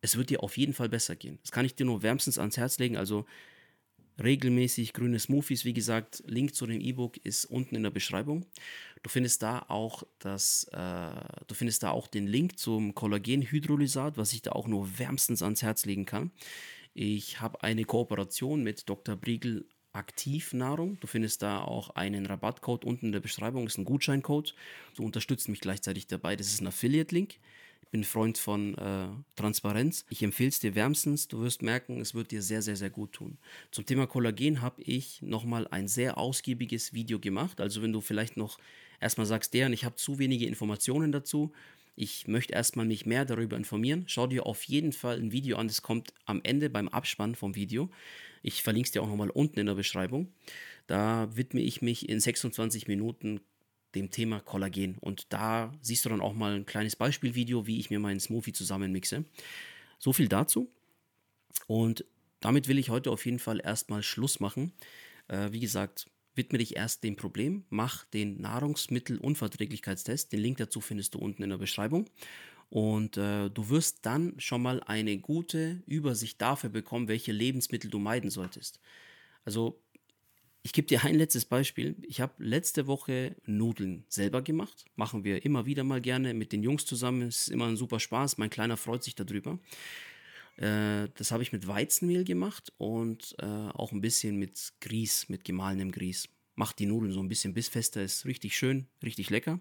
es 0.00 0.16
wird 0.16 0.30
dir 0.30 0.42
auf 0.42 0.56
jeden 0.56 0.72
Fall 0.72 0.88
besser 0.88 1.16
gehen. 1.16 1.38
Das 1.42 1.52
kann 1.52 1.66
ich 1.66 1.74
dir 1.74 1.84
nur 1.84 2.02
wärmstens 2.02 2.38
ans 2.38 2.56
Herz 2.56 2.78
legen. 2.78 2.96
Also 2.96 3.26
regelmäßig 4.22 4.92
grüne 4.92 5.18
Smoothies, 5.18 5.64
wie 5.64 5.72
gesagt, 5.72 6.22
Link 6.26 6.54
zu 6.54 6.66
dem 6.66 6.80
E-Book 6.80 7.18
ist 7.18 7.44
unten 7.44 7.76
in 7.76 7.82
der 7.82 7.90
Beschreibung. 7.90 8.46
Du 9.02 9.10
findest 9.10 9.42
da 9.42 9.64
auch 9.68 10.02
das, 10.18 10.64
äh, 10.72 11.10
du 11.46 11.54
findest 11.54 11.82
da 11.82 11.90
auch 11.90 12.08
den 12.08 12.26
Link 12.26 12.58
zum 12.58 12.94
Kollagenhydrolysat, 12.94 14.16
was 14.16 14.32
ich 14.32 14.42
da 14.42 14.52
auch 14.52 14.66
nur 14.66 14.98
wärmstens 14.98 15.42
ans 15.42 15.62
Herz 15.62 15.84
legen 15.84 16.04
kann. 16.04 16.32
Ich 17.00 17.40
habe 17.40 17.62
eine 17.62 17.84
Kooperation 17.84 18.64
mit 18.64 18.88
Dr. 18.88 19.14
Briegel 19.14 19.68
Aktivnahrung. 19.92 20.98
Du 20.98 21.06
findest 21.06 21.42
da 21.42 21.60
auch 21.60 21.90
einen 21.90 22.26
Rabattcode 22.26 22.84
unten 22.84 23.06
in 23.06 23.12
der 23.12 23.20
Beschreibung, 23.20 23.66
das 23.66 23.74
ist 23.74 23.78
ein 23.78 23.84
Gutscheincode. 23.84 24.52
Du 24.96 25.04
unterstützt 25.04 25.48
mich 25.48 25.60
gleichzeitig 25.60 26.08
dabei. 26.08 26.34
Das 26.34 26.48
ist 26.48 26.60
ein 26.60 26.66
Affiliate-Link. 26.66 27.34
Ich 27.82 27.88
bin 27.92 28.02
Freund 28.02 28.36
von 28.36 28.76
äh, 28.78 29.06
Transparenz. 29.36 30.06
Ich 30.10 30.24
empfehle 30.24 30.48
es 30.48 30.58
dir 30.58 30.74
wärmstens. 30.74 31.28
Du 31.28 31.40
wirst 31.40 31.62
merken, 31.62 32.00
es 32.00 32.16
wird 32.16 32.32
dir 32.32 32.42
sehr, 32.42 32.62
sehr, 32.62 32.74
sehr 32.74 32.90
gut 32.90 33.12
tun. 33.12 33.38
Zum 33.70 33.86
Thema 33.86 34.08
Kollagen 34.08 34.60
habe 34.60 34.82
ich 34.82 35.22
nochmal 35.22 35.68
ein 35.68 35.86
sehr 35.86 36.18
ausgiebiges 36.18 36.94
Video 36.94 37.20
gemacht. 37.20 37.60
Also 37.60 37.80
wenn 37.80 37.92
du 37.92 38.00
vielleicht 38.00 38.36
noch 38.36 38.58
erstmal 38.98 39.26
sagst, 39.28 39.54
der, 39.54 39.70
ich 39.70 39.84
habe 39.84 39.94
zu 39.94 40.18
wenige 40.18 40.46
Informationen 40.46 41.12
dazu, 41.12 41.52
ich 41.98 42.28
möchte 42.28 42.52
erstmal 42.54 42.86
mich 42.86 43.06
mehr 43.06 43.24
darüber 43.24 43.56
informieren. 43.56 44.04
Schau 44.06 44.28
dir 44.28 44.46
auf 44.46 44.62
jeden 44.64 44.92
Fall 44.92 45.18
ein 45.18 45.32
Video 45.32 45.56
an. 45.56 45.66
Das 45.66 45.82
kommt 45.82 46.14
am 46.26 46.40
Ende 46.44 46.70
beim 46.70 46.86
Abspann 46.86 47.34
vom 47.34 47.56
Video. 47.56 47.90
Ich 48.40 48.62
verlinke 48.62 48.86
es 48.86 48.92
dir 48.92 49.02
auch 49.02 49.08
nochmal 49.08 49.30
unten 49.30 49.58
in 49.58 49.66
der 49.66 49.74
Beschreibung. 49.74 50.32
Da 50.86 51.28
widme 51.36 51.60
ich 51.60 51.82
mich 51.82 52.08
in 52.08 52.20
26 52.20 52.86
Minuten 52.86 53.40
dem 53.96 54.12
Thema 54.12 54.38
Kollagen. 54.38 54.96
Und 55.00 55.32
da 55.32 55.72
siehst 55.80 56.04
du 56.04 56.08
dann 56.08 56.20
auch 56.20 56.34
mal 56.34 56.54
ein 56.54 56.66
kleines 56.66 56.94
Beispielvideo, 56.94 57.66
wie 57.66 57.80
ich 57.80 57.90
mir 57.90 57.98
meinen 57.98 58.20
Smoothie 58.20 58.52
zusammenmixe. 58.52 59.24
So 59.98 60.12
viel 60.12 60.28
dazu. 60.28 60.70
Und 61.66 62.04
damit 62.38 62.68
will 62.68 62.78
ich 62.78 62.90
heute 62.90 63.10
auf 63.10 63.24
jeden 63.24 63.40
Fall 63.40 63.60
erstmal 63.60 64.04
Schluss 64.04 64.38
machen. 64.38 64.72
Äh, 65.26 65.50
wie 65.50 65.60
gesagt, 65.60 66.06
widme 66.38 66.56
dich 66.56 66.76
erst 66.76 67.04
dem 67.04 67.16
Problem, 67.16 67.64
mach 67.68 68.06
den 68.06 68.40
Nahrungsmittelunverträglichkeitstest. 68.40 70.32
Den 70.32 70.40
Link 70.40 70.56
dazu 70.56 70.80
findest 70.80 71.14
du 71.14 71.18
unten 71.18 71.42
in 71.42 71.50
der 71.50 71.58
Beschreibung. 71.58 72.08
Und 72.70 73.16
äh, 73.16 73.50
du 73.50 73.68
wirst 73.68 74.06
dann 74.06 74.34
schon 74.38 74.62
mal 74.62 74.82
eine 74.84 75.18
gute 75.18 75.82
Übersicht 75.86 76.40
dafür 76.40 76.70
bekommen, 76.70 77.08
welche 77.08 77.32
Lebensmittel 77.32 77.90
du 77.90 77.98
meiden 77.98 78.30
solltest. 78.30 78.80
Also, 79.44 79.82
ich 80.62 80.72
gebe 80.72 80.86
dir 80.86 81.04
ein 81.04 81.14
letztes 81.14 81.44
Beispiel. 81.44 81.96
Ich 82.02 82.20
habe 82.20 82.34
letzte 82.38 82.86
Woche 82.86 83.36
Nudeln 83.46 84.04
selber 84.08 84.42
gemacht. 84.42 84.84
Machen 84.96 85.24
wir 85.24 85.44
immer 85.44 85.66
wieder 85.66 85.84
mal 85.84 86.00
gerne 86.00 86.34
mit 86.34 86.52
den 86.52 86.62
Jungs 86.62 86.84
zusammen. 86.84 87.22
Es 87.22 87.42
ist 87.42 87.48
immer 87.48 87.66
ein 87.66 87.76
super 87.76 88.00
Spaß. 88.00 88.38
Mein 88.38 88.50
Kleiner 88.50 88.76
freut 88.76 89.02
sich 89.02 89.14
darüber. 89.14 89.58
Äh, 90.58 91.08
das 91.14 91.30
habe 91.30 91.42
ich 91.42 91.52
mit 91.52 91.66
Weizenmehl 91.66 92.24
gemacht 92.24 92.72
und 92.78 93.36
äh, 93.38 93.46
auch 93.46 93.92
ein 93.92 94.00
bisschen 94.00 94.36
mit 94.36 94.72
Grieß, 94.80 95.28
mit 95.28 95.44
gemahlenem 95.44 95.92
Grieß. 95.92 96.28
Macht 96.56 96.80
die 96.80 96.86
Nudeln 96.86 97.12
so 97.12 97.20
ein 97.20 97.28
bisschen 97.28 97.54
bissfester, 97.54 98.02
ist 98.02 98.26
richtig 98.26 98.56
schön, 98.56 98.88
richtig 99.02 99.30
lecker. 99.30 99.60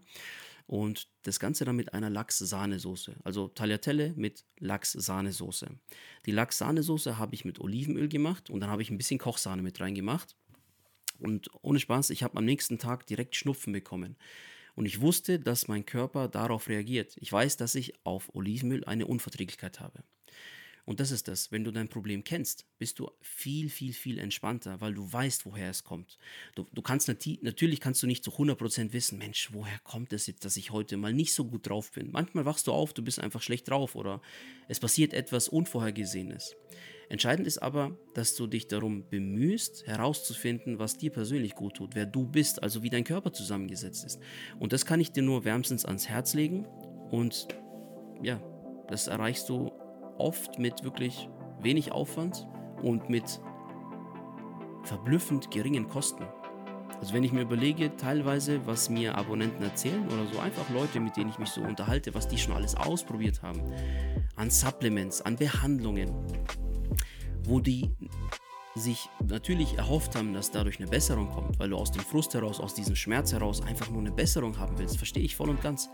Und 0.66 1.08
das 1.22 1.40
Ganze 1.40 1.64
dann 1.64 1.76
mit 1.76 1.94
einer 1.94 2.10
Lachs-Sahnesoße. 2.10 3.16
Also 3.24 3.48
Tagliatelle 3.48 4.14
mit 4.18 4.44
Lachs-Sahnesoße. 4.60 5.70
Die 6.26 6.32
Lachs-Sahnesoße 6.32 7.18
habe 7.18 7.36
ich 7.36 7.46
mit 7.46 7.62
Olivenöl 7.62 8.10
gemacht 8.10 8.50
und 8.50 8.60
dann 8.60 8.70
habe 8.70 8.82
ich 8.82 8.90
ein 8.90 8.98
bisschen 8.98 9.20
Kochsahne 9.20 9.62
mit 9.62 9.80
reingemacht. 9.80 10.36
Und 11.20 11.50
ohne 11.62 11.80
Spaß, 11.80 12.10
ich 12.10 12.24
habe 12.24 12.38
am 12.38 12.46
nächsten 12.46 12.80
Tag 12.80 13.06
direkt 13.06 13.36
Schnupfen 13.36 13.72
bekommen. 13.72 14.18
Und 14.76 14.86
ich 14.86 15.00
wusste, 15.00 15.40
dass 15.40 15.68
mein 15.68 15.86
Körper 15.86 16.28
darauf 16.28 16.68
reagiert. 16.68 17.16
Ich 17.20 17.32
weiß, 17.32 17.58
dass 17.58 17.76
ich 17.76 17.94
auf 18.04 18.34
Olivenöl 18.36 18.84
eine 18.84 19.08
Unverträglichkeit 19.08 19.80
habe. 19.80 20.04
Und 20.88 21.02
das 21.02 21.12
ist 21.12 21.28
das, 21.28 21.52
wenn 21.52 21.66
du 21.66 21.72
dein 21.72 21.90
Problem 21.90 22.24
kennst, 22.24 22.66
bist 22.80 23.00
du 23.00 23.12
viel, 23.20 23.70
viel, 23.70 23.92
viel 23.92 24.20
entspannter, 24.20 24.80
weil 24.80 24.94
du 24.94 25.12
weißt, 25.12 25.46
woher 25.46 25.70
es 25.70 25.84
kommt. 25.84 26.18
Du, 26.56 26.66
du 26.72 26.82
kannst 26.82 27.10
natürlich 27.10 27.82
kannst 27.82 28.02
du 28.02 28.08
nicht 28.08 28.24
zu 28.24 28.32
100% 28.32 28.94
wissen, 28.94 29.18
Mensch, 29.18 29.50
woher 29.52 29.80
kommt 29.80 30.14
es 30.14 30.28
jetzt, 30.28 30.46
dass 30.46 30.56
ich 30.56 30.72
heute 30.72 30.96
mal 30.96 31.12
nicht 31.12 31.34
so 31.34 31.44
gut 31.44 31.68
drauf 31.68 31.92
bin. 31.92 32.10
Manchmal 32.14 32.46
wachst 32.46 32.68
du 32.68 32.72
auf, 32.72 32.94
du 32.94 33.04
bist 33.04 33.20
einfach 33.20 33.42
schlecht 33.42 33.70
drauf 33.70 33.96
oder 33.96 34.22
es 34.70 34.80
passiert 34.80 35.14
etwas 35.14 35.50
Unvorhergesehenes. 35.50 36.56
Entscheidend 37.10 37.48
ist 37.48 37.58
aber, 37.58 37.98
dass 38.14 38.36
du 38.36 38.48
dich 38.48 38.70
darum 38.70 39.10
bemühst, 39.10 39.86
herauszufinden, 39.88 40.80
was 40.80 40.98
dir 40.98 41.12
persönlich 41.12 41.56
gut 41.56 41.76
tut, 41.76 41.96
wer 41.96 42.06
du 42.06 42.26
bist, 42.26 42.64
also 42.64 42.82
wie 42.82 42.90
dein 42.90 43.04
Körper 43.04 43.34
zusammengesetzt 43.34 44.06
ist. 44.06 44.22
Und 44.58 44.72
das 44.72 44.86
kann 44.86 45.02
ich 45.02 45.12
dir 45.12 45.24
nur 45.24 45.44
wärmstens 45.44 45.84
ans 45.84 46.08
Herz 46.08 46.34
legen 46.34 46.66
und 47.12 47.50
ja, 48.24 48.42
das 48.88 49.08
erreichst 49.08 49.50
du 49.50 49.70
oft 50.20 50.60
mit 50.60 50.84
wirklich 50.84 51.30
wenig 51.62 51.92
Aufwand 51.92 52.48
und 52.82 53.10
mit 53.10 53.42
verblüffend 54.84 55.52
geringen 55.52 55.88
Kosten. 55.88 56.26
Also 57.00 57.14
wenn 57.14 57.24
ich 57.24 57.32
mir 57.32 57.42
überlege, 57.42 57.96
teilweise, 57.96 58.66
was 58.66 58.90
mir 58.90 59.16
Abonnenten 59.16 59.62
erzählen 59.64 60.06
oder 60.08 60.26
so 60.26 60.40
einfach 60.40 60.68
Leute, 60.70 61.00
mit 61.00 61.16
denen 61.16 61.30
ich 61.30 61.38
mich 61.38 61.50
so 61.50 61.62
unterhalte, 61.62 62.16
was 62.16 62.28
die 62.28 62.38
schon 62.38 62.54
alles 62.54 62.76
ausprobiert 62.76 63.44
haben, 63.44 63.62
an 64.36 64.50
Supplements, 64.50 65.22
an 65.22 65.36
Behandlungen, 65.36 66.12
wo 67.44 67.60
die 67.60 67.92
sich 68.74 69.10
natürlich 69.28 69.78
erhofft 69.78 70.16
haben, 70.16 70.34
dass 70.34 70.52
dadurch 70.52 70.80
eine 70.80 70.88
Besserung 70.88 71.30
kommt, 71.30 71.60
weil 71.60 71.70
du 71.70 71.78
aus 71.78 71.92
dem 71.92 72.02
Frust 72.02 72.34
heraus, 72.34 72.60
aus 72.60 72.74
diesem 72.74 72.96
Schmerz 72.96 73.32
heraus 73.34 73.62
einfach 73.62 73.90
nur 73.90 74.02
eine 74.02 74.12
Besserung 74.12 74.58
haben 74.58 74.78
willst, 74.78 74.98
verstehe 74.98 75.24
ich 75.24 75.36
voll 75.36 75.50
und 75.50 75.62
ganz. 75.62 75.90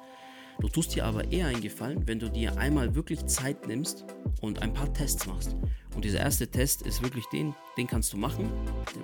Du 0.60 0.70
tust 0.70 0.96
dir 0.96 1.06
aber 1.06 1.32
eher 1.32 1.48
einen 1.48 1.62
Gefallen, 1.62 2.08
wenn 2.08 2.20
du 2.20 2.30
dir 2.30 2.58
einmal 2.58 2.96
wirklich 2.96 3.26
Zeit 3.26 3.68
nimmst 3.68 4.06
und 4.42 4.62
ein 4.62 4.74
paar 4.74 4.94
Tests 4.94 5.26
machst. 5.26 5.56
Und 5.96 6.06
dieser 6.06 6.20
erste 6.20 6.48
Test 6.48 6.84
ist 6.84 7.02
wirklich 7.04 7.26
den, 7.28 7.54
den 7.78 7.88
kannst 7.88 8.14
du 8.14 8.18
machen 8.18 8.50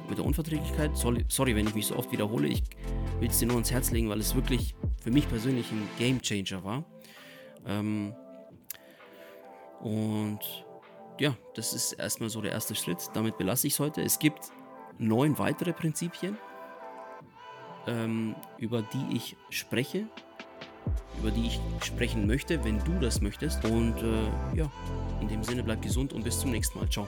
mit 0.07 0.17
der 0.17 0.25
Unverträglichkeit. 0.25 0.95
Sorry, 0.95 1.25
sorry 1.27 1.55
wenn 1.55 1.67
ich 1.67 1.75
mich 1.75 1.87
so 1.87 1.95
oft 1.95 2.11
wiederhole. 2.11 2.47
Ich 2.47 2.63
will 3.19 3.29
es 3.29 3.39
dir 3.39 3.47
nur 3.47 3.55
ans 3.55 3.71
Herz 3.71 3.91
legen, 3.91 4.09
weil 4.09 4.19
es 4.19 4.35
wirklich 4.35 4.75
für 5.01 5.11
mich 5.11 5.27
persönlich 5.29 5.71
ein 5.71 5.87
Game 5.97 6.21
Changer 6.21 6.63
war. 6.63 6.83
Ähm 7.65 8.13
und 9.81 10.39
ja, 11.19 11.35
das 11.55 11.73
ist 11.73 11.93
erstmal 11.93 12.29
so 12.29 12.41
der 12.41 12.51
erste 12.51 12.75
Schritt. 12.75 13.09
Damit 13.13 13.37
belasse 13.37 13.67
ich 13.67 13.73
es 13.73 13.79
heute. 13.79 14.01
Es 14.01 14.19
gibt 14.19 14.51
neun 14.97 15.37
weitere 15.37 15.73
Prinzipien, 15.73 16.37
ähm, 17.87 18.35
über 18.57 18.81
die 18.81 19.15
ich 19.15 19.35
spreche 19.49 20.07
über 21.19 21.31
die 21.31 21.47
ich 21.47 21.59
sprechen 21.83 22.27
möchte, 22.27 22.63
wenn 22.63 22.79
du 22.83 22.93
das 22.99 23.21
möchtest. 23.21 23.63
Und 23.65 23.95
äh, 23.97 24.57
ja, 24.57 24.71
in 25.21 25.27
dem 25.27 25.43
Sinne 25.43 25.63
bleib 25.63 25.81
gesund 25.81 26.13
und 26.13 26.23
bis 26.23 26.39
zum 26.39 26.51
nächsten 26.51 26.79
Mal. 26.79 26.89
Ciao. 26.89 27.07